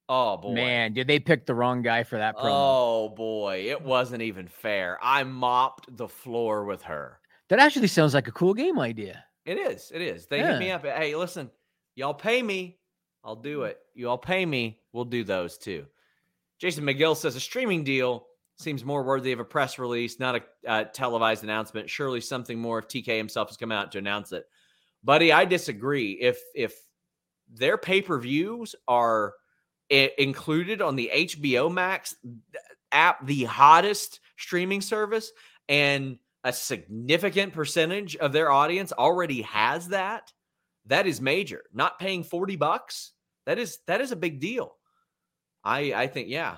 [0.07, 2.49] Oh boy, Man, did they pick the wrong guy for that promo?
[2.51, 4.97] Oh boy, it wasn't even fair.
[5.03, 7.18] I mopped the floor with her.
[7.49, 9.23] That actually sounds like a cool game idea.
[9.45, 9.91] It is.
[9.93, 10.27] It is.
[10.27, 10.85] They hit me up.
[10.85, 11.49] Hey, listen,
[11.95, 12.77] y'all pay me.
[13.23, 13.79] I'll do it.
[13.95, 14.79] You all pay me.
[14.93, 15.85] We'll do those too.
[16.59, 18.25] Jason McGill says a streaming deal
[18.57, 21.89] seems more worthy of a press release, not a uh, televised announcement.
[21.89, 24.45] Surely something more if TK himself has come out to announce it.
[25.03, 26.11] Buddy, I disagree.
[26.13, 26.75] If if
[27.51, 29.33] their pay per views are
[29.91, 32.15] i- included on the HBO Max
[32.91, 35.31] app, the hottest streaming service,
[35.69, 40.31] and a significant percentage of their audience already has that,
[40.85, 41.63] that is major.
[41.73, 43.11] Not paying 40 bucks,
[43.45, 44.75] that is that is a big deal.
[45.63, 46.57] I I think yeah.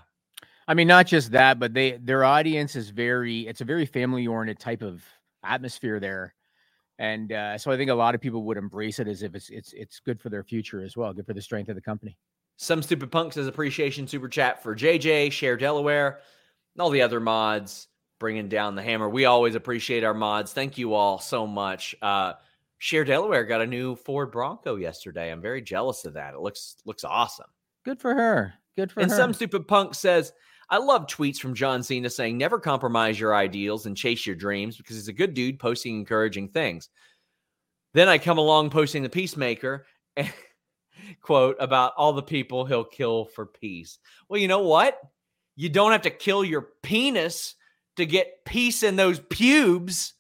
[0.68, 4.28] I mean, not just that, but they their audience is very it's a very family
[4.28, 5.04] oriented type of
[5.44, 6.36] atmosphere there.
[7.00, 9.50] And uh, so I think a lot of people would embrace it as if it's
[9.50, 12.18] it's it's good for their future as well, good for the strength of the company.
[12.58, 16.20] Some stupid punk says appreciation super chat for JJ, Share Delaware,
[16.76, 17.88] and all the other mods
[18.22, 19.10] bringing down the hammer.
[19.10, 20.54] We always appreciate our mods.
[20.54, 21.96] Thank you all so much.
[22.04, 22.34] Uh,
[22.78, 25.32] Share Delaware got a new Ford Bronco yesterday.
[25.32, 26.36] I'm very jealous of that.
[26.36, 27.48] It looks looks awesome.
[27.84, 28.54] Good for her.
[28.78, 29.18] Good for and her.
[29.18, 30.34] some stupid punk says,
[30.70, 34.78] I love tweets from John Cena saying, never compromise your ideals and chase your dreams
[34.78, 36.90] because he's a good dude posting encouraging things.
[37.96, 40.32] Then I come along posting the peacemaker and
[41.22, 43.98] quote about all the people he'll kill for peace.
[44.30, 45.00] Well, you know what?
[45.56, 47.56] You don't have to kill your penis
[47.98, 50.14] to get peace in those pubes.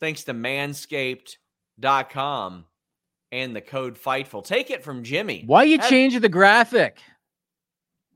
[0.00, 2.64] Thanks to manscaped.com
[3.30, 4.44] and the code FIGHTFUL.
[4.44, 5.42] Take it from Jimmy.
[5.46, 6.98] Why you Have- change the graphic?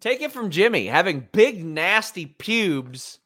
[0.01, 0.87] Take it from Jimmy.
[0.87, 3.21] Having big, nasty pubes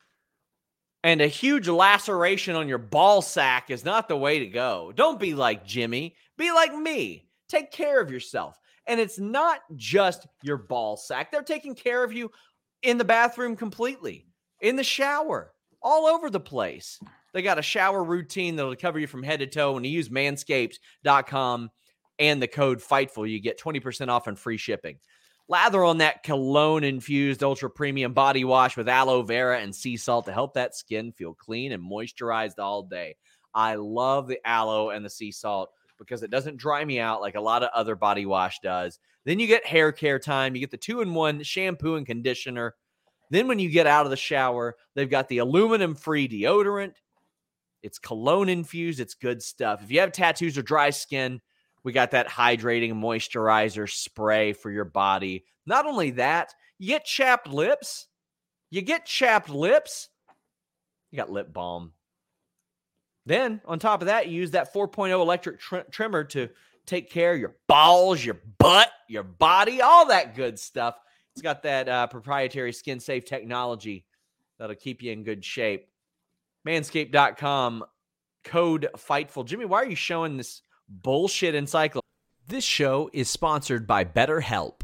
[1.02, 4.92] and a huge laceration on your ball sack is not the way to go.
[4.94, 6.16] Don't be like Jimmy.
[6.36, 7.28] Be like me.
[7.48, 8.58] Take care of yourself.
[8.86, 12.30] And it's not just your ball sack, they're taking care of you
[12.82, 14.26] in the bathroom completely,
[14.60, 15.52] in the shower,
[15.82, 16.98] all over the place.
[17.32, 19.72] They got a shower routine that'll cover you from head to toe.
[19.72, 21.70] When you use manscaped.com
[22.18, 24.98] and the code FIGHTFUL, you get 20% off and free shipping.
[25.48, 30.26] Lather on that cologne infused ultra premium body wash with aloe vera and sea salt
[30.26, 33.16] to help that skin feel clean and moisturized all day.
[33.54, 37.36] I love the aloe and the sea salt because it doesn't dry me out like
[37.36, 38.98] a lot of other body wash does.
[39.24, 42.74] Then you get hair care time, you get the two in one shampoo and conditioner.
[43.30, 46.94] Then when you get out of the shower, they've got the aluminum free deodorant.
[47.82, 49.82] It's cologne infused, it's good stuff.
[49.82, 51.40] If you have tattoos or dry skin,
[51.84, 55.44] we got that hydrating moisturizer spray for your body.
[55.66, 58.08] Not only that, you get chapped lips.
[58.70, 60.08] You get chapped lips.
[61.10, 61.92] You got lip balm.
[63.24, 66.48] Then on top of that, you use that 4.0 electric tr- trimmer to
[66.86, 70.96] take care of your balls, your butt, your body, all that good stuff.
[71.36, 74.06] It's got that uh, proprietary skin safe technology
[74.58, 75.86] that'll keep you in good shape.
[76.66, 77.84] Manscaped.com
[78.42, 79.44] code FIGHTFUL.
[79.44, 82.00] Jimmy, why are you showing this bullshit encyclopedia?
[82.48, 84.80] This show is sponsored by BetterHelp.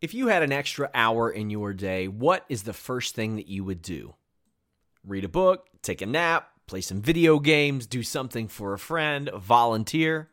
[0.00, 3.46] If you had an extra hour in your day, what is the first thing that
[3.46, 4.14] you would do?
[5.04, 9.28] Read a book, take a nap, play some video games, do something for a friend,
[9.36, 10.30] volunteer.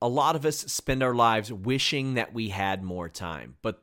[0.00, 3.56] A lot of us spend our lives wishing that we had more time.
[3.62, 3.82] But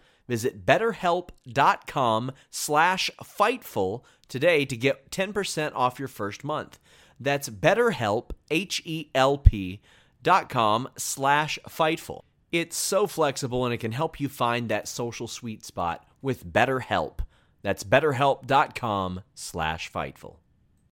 [0.27, 6.79] Visit betterhelp.com slash fightful today to get 10% off your first month.
[7.19, 9.81] That's betterhelp, H-E-L-P
[10.23, 12.21] dot com slash fightful.
[12.51, 17.19] It's so flexible and it can help you find that social sweet spot with BetterHelp.
[17.61, 20.37] That's betterhelp.com slash fightful.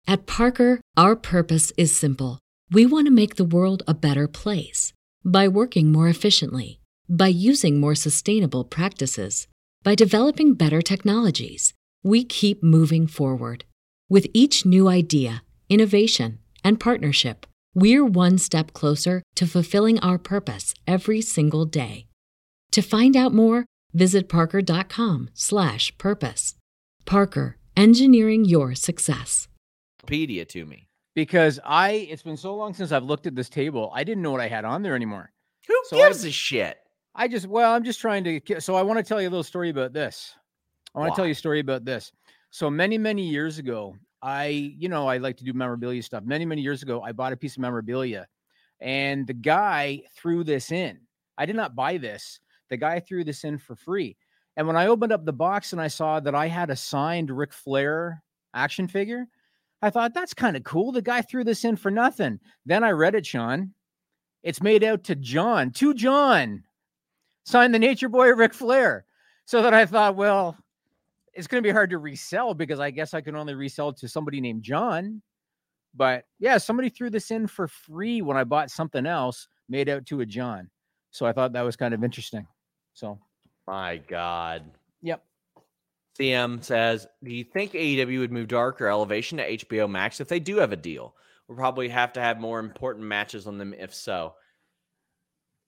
[0.08, 2.40] At Parker, our purpose is simple.
[2.72, 4.94] We want to make the world a better place
[5.24, 6.80] by working more efficiently,
[7.12, 9.48] by using more sustainable practices,
[9.84, 11.74] by developing better technologies.
[12.04, 13.66] We keep moving forward.
[14.10, 17.46] With each new idea, innovation, and partnership,
[17.76, 22.08] we're one step closer to fulfilling our purpose every single day.
[22.72, 26.56] To find out more, visit parker.com/purpose.
[27.06, 29.48] Parker, engineering your success.
[30.06, 30.88] Wikipedia to me.
[31.14, 34.32] Because I, it's been so long since I've looked at this table, I didn't know
[34.32, 35.32] what I had on there anymore.
[35.68, 36.78] Who So I- gives a shit?
[37.16, 38.62] I just, well, I'm just trying to.
[38.62, 40.36] So I want to tell you a little story about this.
[40.96, 42.12] I want to tell you a story about this.
[42.50, 44.48] So many, many years ago, I,
[44.78, 46.24] you know, I like to do memorabilia stuff.
[46.24, 48.28] Many, many years ago, I bought a piece of memorabilia
[48.82, 51.00] and the guy threw this in.
[51.38, 52.40] I did not buy this.
[52.70, 54.18] The guy threw this in for free.
[54.58, 57.32] And when I opened up the box and I saw that I had a signed
[57.32, 58.22] Ric Flair
[58.54, 59.28] action figure,
[59.82, 60.92] I thought that's kind of cool.
[60.92, 62.40] The guy threw this in for nothing.
[62.66, 63.74] Then I read it, Sean.
[64.44, 66.64] It's made out to John, to John,
[67.44, 69.06] signed the Nature Boy Ric Flair.
[69.46, 70.56] So that I thought, well,
[71.34, 74.08] it's going to be hard to resell because I guess I can only resell to
[74.08, 75.22] somebody named John.
[75.94, 80.06] But yeah, somebody threw this in for free when I bought something else made out
[80.08, 80.70] to a John.
[81.12, 82.48] So I thought that was kind of interesting.
[82.94, 83.20] So,
[83.68, 84.64] My God.
[85.02, 85.24] yep.
[86.20, 90.28] CM says, Do you think AEW would move Dark or Elevation to HBO Max if
[90.28, 91.16] they do have a deal?
[91.48, 94.36] We'll probably have to have more important matches on them if so.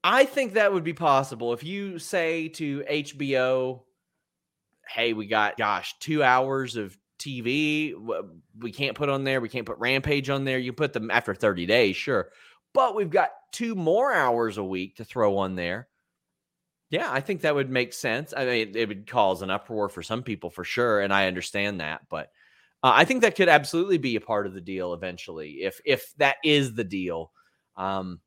[0.03, 1.53] I think that would be possible.
[1.53, 3.81] If you say to HBO,
[4.87, 7.93] hey, we got, gosh, two hours of TV,
[8.59, 10.59] we can't put on there, we can't put Rampage on there.
[10.59, 12.29] You put them after 30 days, sure.
[12.73, 15.87] But we've got two more hours a week to throw on there.
[16.89, 18.33] Yeah, I think that would make sense.
[18.35, 21.79] I mean, it would cause an uproar for some people for sure, and I understand
[21.79, 22.01] that.
[22.09, 22.29] But
[22.83, 26.13] uh, I think that could absolutely be a part of the deal eventually, if if
[26.17, 27.31] that is the deal.
[27.77, 28.19] Um,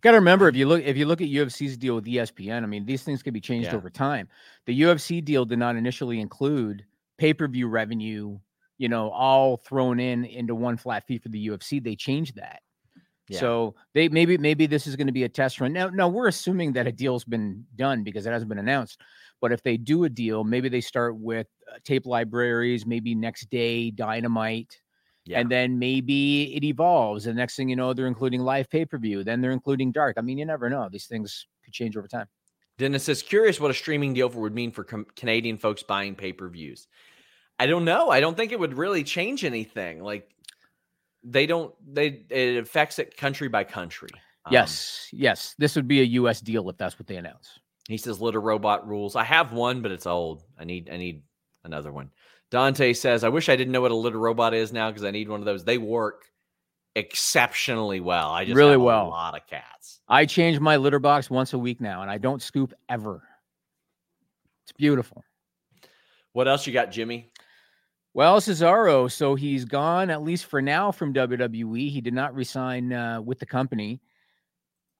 [0.00, 2.66] Got to remember if you look if you look at UFC's deal with ESPN, I
[2.66, 3.76] mean these things can be changed Yeah.
[3.76, 4.28] over time.
[4.66, 6.84] The UFC deal did not initially include
[7.18, 8.38] pay-per-view revenue,
[8.78, 11.82] you know, all thrown in into one flat fee for the UFC.
[11.82, 12.62] They changed that.
[13.28, 13.38] Yeah.
[13.38, 15.72] So they maybe maybe this is going to be a test run.
[15.72, 19.00] Now, now we're assuming that a deal's been done because it hasn't been announced.
[19.40, 23.50] But if they do a deal, maybe they start with uh, tape libraries, maybe next
[23.50, 24.80] day dynamite,
[25.24, 25.40] yeah.
[25.40, 27.26] and then maybe it evolves.
[27.26, 29.24] And next thing you know, they're including live pay per view.
[29.24, 30.16] Then they're including dark.
[30.18, 30.88] I mean, you never know.
[30.90, 32.26] These things could change over time.
[32.78, 36.32] Dennis says, curious what a streaming deal would mean for com- Canadian folks buying pay
[36.32, 36.88] per views.
[37.58, 38.10] I don't know.
[38.10, 40.02] I don't think it would really change anything.
[40.02, 40.28] Like
[41.22, 41.72] they don't.
[41.86, 44.08] They it affects it country by country.
[44.44, 45.54] Um, yes, yes.
[45.58, 46.40] This would be a U.S.
[46.40, 47.60] deal if that's what they announce.
[47.88, 49.14] He says litter robot rules.
[49.14, 50.42] I have one, but it's old.
[50.58, 51.22] I need I need
[51.64, 52.10] another one.
[52.52, 55.10] Dante says, I wish I didn't know what a litter robot is now because I
[55.10, 55.64] need one of those.
[55.64, 56.26] They work.
[56.94, 58.30] exceptionally well.
[58.30, 59.06] I just Really have well.
[59.06, 60.00] a lot of cats.
[60.08, 63.22] I change my litter box once a week now, and I don't scoop ever.
[64.64, 65.24] It's beautiful.
[66.34, 67.30] What else you got, Jimmy?
[68.14, 71.90] Well, Cesaro, so he's gone at least for now from WWE.
[71.90, 74.02] He did not resign uh, with the company.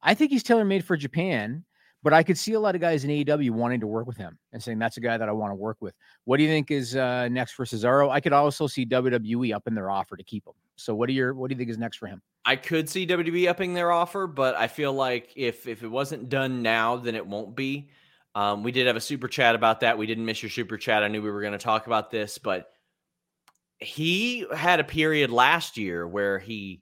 [0.02, 1.62] I think he's tailor made for Japan,
[2.02, 4.38] but I could see a lot of guys in AEW wanting to work with him
[4.52, 5.94] and saying that's a guy that I want to work with.
[6.24, 8.10] What do you think is uh, next for Cesaro?
[8.10, 10.54] I could also see WWE up in their offer to keep him.
[10.76, 12.20] So what do your what do you think is next for him?
[12.44, 16.28] I could see WWE upping their offer, but I feel like if if it wasn't
[16.28, 17.88] done now, then it won't be.
[18.34, 19.98] Um, we did have a super chat about that.
[19.98, 21.02] We didn't miss your super chat.
[21.02, 22.70] I knew we were going to talk about this, but
[23.78, 26.80] he had a period last year where he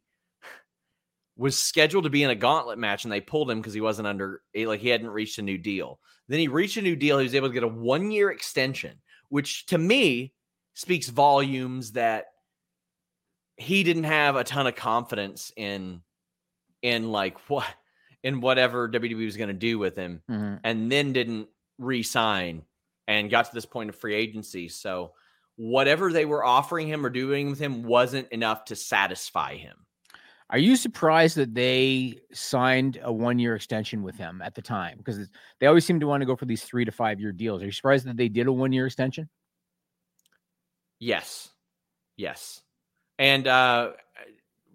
[1.41, 4.07] was scheduled to be in a gauntlet match and they pulled him because he wasn't
[4.07, 5.99] under like he hadn't reached a new deal.
[6.29, 7.17] Then he reached a new deal.
[7.17, 8.99] He was able to get a one year extension,
[9.31, 10.35] which to me
[10.75, 12.27] speaks volumes that
[13.57, 16.03] he didn't have a ton of confidence in
[16.83, 17.67] in like what
[18.23, 20.57] in whatever WWE was going to do with him mm-hmm.
[20.63, 22.65] and then didn't re-sign
[23.09, 24.69] and got to this point of free agency.
[24.69, 25.15] So
[25.57, 29.87] whatever they were offering him or doing with him wasn't enough to satisfy him.
[30.51, 34.99] Are you surprised that they signed a one year extension with him at the time?
[34.99, 35.29] Because
[35.61, 37.63] they always seem to want to go for these three to five year deals.
[37.63, 39.29] Are you surprised that they did a one year extension?
[40.99, 41.49] Yes.
[42.17, 42.63] Yes.
[43.19, 43.93] And uh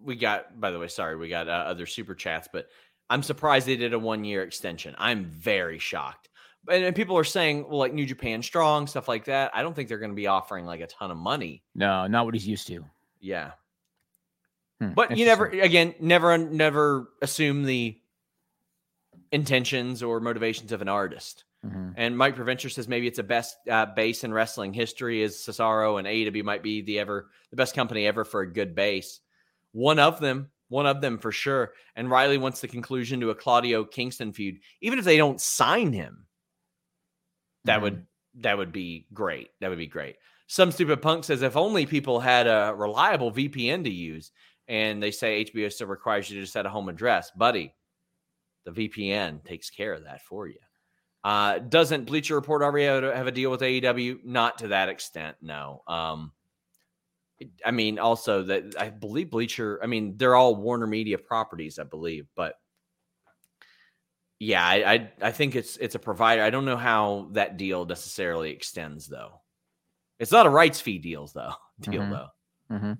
[0.02, 2.68] we got by the way, sorry, we got uh, other super chats, but
[3.10, 4.96] I'm surprised they did a one year extension.
[4.98, 6.30] I'm very shocked.
[6.70, 9.52] And, and people are saying, well, like New Japan Strong, stuff like that.
[9.54, 11.64] I don't think they're going to be offering like a ton of money.
[11.76, 12.86] No, not what he's used to.
[13.20, 13.52] Yeah.
[14.80, 17.98] Hmm, But you never, again, never, never assume the
[19.32, 21.46] intentions or motivations of an artist.
[21.66, 21.94] Mhm.
[21.98, 25.98] And Mike Preventure says maybe it's a best uh, base in wrestling history is Cesaro
[25.98, 29.20] and AEW might be the ever the best company ever for a good base.
[29.72, 31.74] One of them, one of them for sure.
[31.96, 35.92] And Riley wants the conclusion to a Claudio Kingston feud, even if they don't sign
[35.92, 36.28] him.
[37.64, 37.84] That Mhm.
[37.84, 38.08] would
[38.42, 39.52] that would be great.
[39.62, 40.18] That would be great.
[40.48, 44.32] Some stupid punk says if only people had a reliable VPN to use,
[44.68, 47.74] and they say HBO still requires you to set a home address, buddy.
[48.66, 50.58] The VPN takes care of that for you.
[51.24, 54.24] Uh, doesn't Bleacher Report already have a deal with AEW?
[54.24, 55.82] Not to that extent, no.
[55.88, 56.32] Um,
[57.66, 59.80] I mean, also that I believe Bleacher.
[59.84, 62.56] I mean, they're all Warner Media properties, I believe, but
[64.40, 66.44] yeah, I, I I think it's it's a provider.
[66.44, 69.42] I don't know how that deal necessarily extends though.
[70.20, 71.54] It's not a rights fee deals though.
[71.82, 72.10] Deal Mhm.
[72.12, 72.76] though.
[72.76, 72.98] Mhm.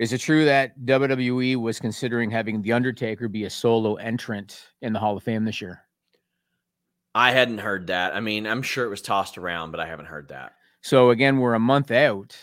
[0.00, 4.92] Is it true that WWE was considering having The Undertaker be a solo entrant in
[4.92, 5.82] the Hall of Fame this year?
[7.14, 8.14] I hadn't heard that.
[8.14, 10.54] I mean, I'm sure it was tossed around, but I haven't heard that.
[10.80, 12.36] So again, we're a month out,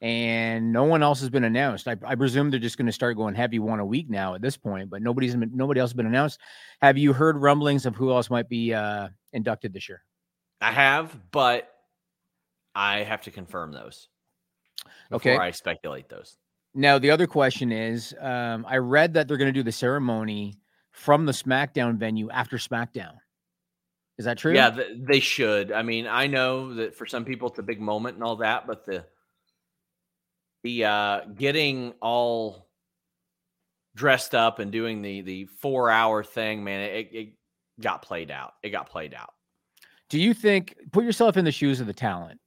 [0.00, 1.86] and no one else has been announced.
[1.86, 4.42] I, I presume they're just going to start going heavy one a week now at
[4.42, 4.90] this point.
[4.90, 6.40] But nobody's been, nobody else has been announced.
[6.82, 10.02] Have you heard rumblings of who else might be uh, inducted this year?
[10.60, 11.72] I have, but
[12.74, 14.08] I have to confirm those
[15.10, 15.36] before Okay.
[15.36, 16.36] I speculate those.
[16.74, 20.58] Now the other question is, um, I read that they're going to do the ceremony
[20.92, 23.14] from the SmackDown venue after SmackDown.
[24.18, 24.52] Is that true?
[24.52, 25.72] Yeah, th- they should.
[25.72, 28.66] I mean, I know that for some people it's a big moment and all that,
[28.66, 29.04] but the
[30.62, 32.68] the uh getting all
[33.94, 37.28] dressed up and doing the the four hour thing, man, it, it
[37.80, 38.52] got played out.
[38.62, 39.32] It got played out.
[40.10, 42.40] Do you think put yourself in the shoes of the talent?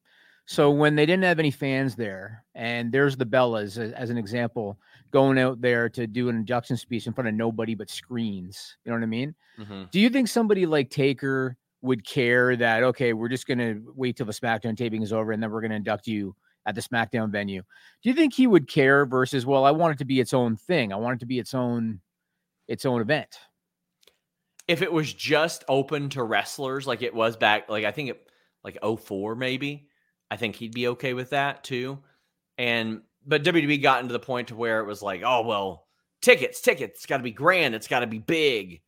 [0.46, 4.18] So when they didn't have any fans there, and there's the Bellas as, as an
[4.18, 4.78] example,
[5.12, 8.78] going out there to do an induction speech in front of nobody but screens.
[8.84, 9.36] You know what I mean?
[9.58, 9.90] Mhm.
[9.92, 14.26] Do you think somebody like Taker would care that okay, we're just gonna wait till
[14.26, 16.36] the SmackDown taping is over and then we're gonna induct you
[16.66, 17.62] at the SmackDown venue?
[18.02, 20.58] Do you think he would care versus well, I want it to be its own
[20.58, 20.92] thing.
[20.92, 22.02] I want it to be its own
[22.68, 23.38] its own event.
[24.68, 28.30] If it was just open to wrestlers like it was back like I think it
[28.64, 29.90] like 04 maybe,
[30.34, 32.00] I think he'd be okay with that too.
[32.58, 35.86] And but WWE got into the point to where it was like, oh well,
[36.24, 38.82] tickets, tickets, it's got to be grand, it's got to be big.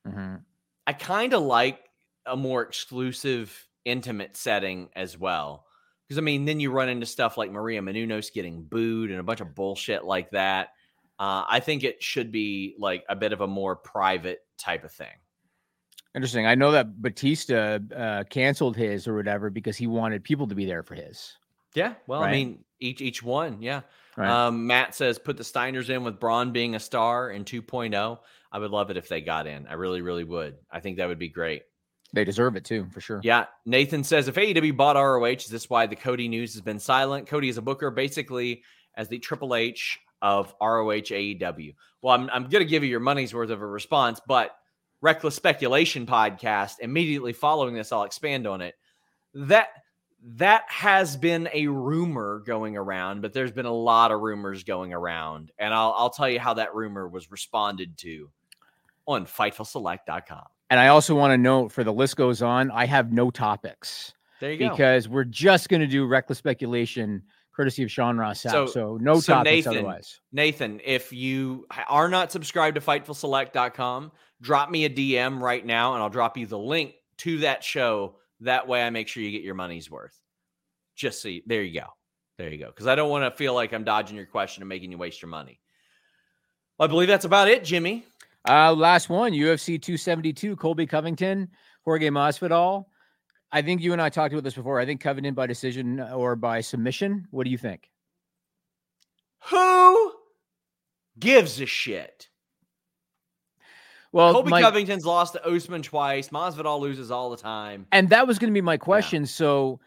[0.88, 1.82] I kind of like
[2.26, 5.68] a more exclusive, intimate setting as well.
[6.08, 9.24] Because I mean, then you run into stuff like Maria Menounos getting booed and a
[9.24, 10.70] bunch of bullshit like that.
[11.20, 14.92] Uh, I think it should be like a bit of a more private type of
[14.92, 15.14] thing.
[16.16, 16.48] Interesting.
[16.48, 20.66] I know that Batista uh, canceled his or whatever because he wanted people to be
[20.66, 21.34] there for his.
[21.76, 23.82] Yeah, well, I mean, each each one, yeah.
[24.16, 24.30] Right.
[24.30, 28.18] Um, Matt says put the Steiners in with Braun being a star in 2.0.
[28.50, 29.68] I would love it if they got in.
[29.68, 30.56] I really, really would.
[30.72, 31.64] I think that would be great.
[32.14, 33.20] they deserve it too, for sure.
[33.24, 33.48] Yeah.
[33.66, 37.28] Nathan says if AEW bought ROH, is this why the Cody news has been silent?
[37.28, 38.64] Cody is a booker, basically
[38.96, 41.76] as the Triple H of ROH AEW.
[42.02, 44.56] Well, I'm, I'm going to give you your money's worth of a response, but
[45.02, 48.76] Reckless Speculation podcast, immediately following this, I'll expand on it.
[49.34, 49.70] That
[50.38, 54.92] that has been a rumor going around, but there's been a lot of rumors going
[54.92, 55.52] around.
[55.60, 58.32] And I'll, I'll tell you how that rumor was responded to
[59.06, 60.44] on FightfulSelect.com.
[60.72, 64.14] And I also want to note for the list goes on, I have no topics.
[64.40, 64.70] There you go.
[64.72, 67.22] Because we're just going to do reckless speculation
[67.56, 68.42] courtesy of Sean Ross.
[68.42, 70.20] So, so no so topics Nathan, otherwise.
[70.32, 74.12] Nathan, if you are not subscribed to FightfulSelect.com,
[74.46, 78.18] drop me a DM right now and I'll drop you the link to that show.
[78.42, 80.18] That way I make sure you get your money's worth.
[80.96, 81.88] Just see, there you go.
[82.38, 82.68] There you go.
[82.68, 85.22] Because I don't want to feel like I'm dodging your question and making you waste
[85.22, 85.60] your money.
[86.80, 88.06] I believe that's about it, Jimmy.
[88.48, 91.50] Uh, last one, UFC 272, Colby Covington,
[91.84, 92.86] Jorge Masvidal.
[93.52, 94.80] I think you and I talked about this before.
[94.80, 97.28] I think Covington by decision or by submission.
[97.32, 97.90] What do you think?
[99.50, 100.14] Who
[101.18, 102.28] gives a shit?
[104.12, 106.30] Well, Colby my, Covington's lost to Usman twice.
[106.30, 109.24] Masvidal loses all the time, and that was going to be my question.
[109.24, 109.28] Yeah.
[109.28, 109.80] So,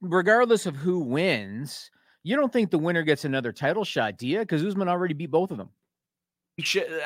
[0.00, 1.90] regardless of who wins,
[2.22, 4.40] you don't think the winner gets another title shot, do you?
[4.40, 5.70] Because Usman already beat both of them.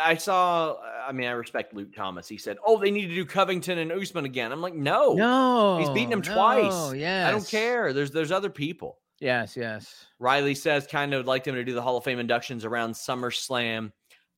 [0.01, 0.77] I saw.
[1.07, 2.29] I mean, I respect Luke Thomas.
[2.29, 5.79] He said, "Oh, they need to do Covington and Usman again." I'm like, no, no,
[5.79, 6.95] he's beaten him no, twice.
[6.95, 7.93] Yeah, I don't care.
[7.93, 8.99] There's there's other people.
[9.21, 10.07] Yes, yes.
[10.19, 13.93] Riley says, kind of like them to do the Hall of Fame inductions around SummerSlam.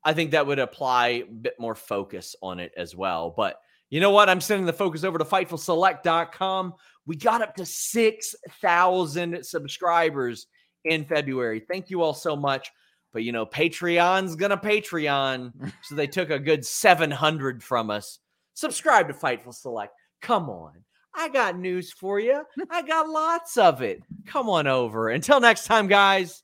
[0.04, 3.32] I think that would apply a bit more focus on it as well.
[3.36, 3.56] But
[3.90, 4.28] you know what?
[4.28, 6.74] I'm sending the focus over to FightfulSelect.com.
[7.06, 10.46] We got up to 6,000 subscribers
[10.84, 11.60] in February.
[11.60, 12.70] Thank you all so much.
[13.12, 15.72] But you know, Patreon's gonna Patreon.
[15.82, 18.18] so they took a good 700 from us.
[18.54, 19.92] Subscribe to Fightful Select.
[20.20, 20.72] Come on.
[21.14, 22.42] I got news for you.
[22.70, 24.02] I got lots of it.
[24.26, 25.10] Come on over.
[25.10, 26.42] Until next time, guys,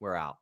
[0.00, 0.41] we're out.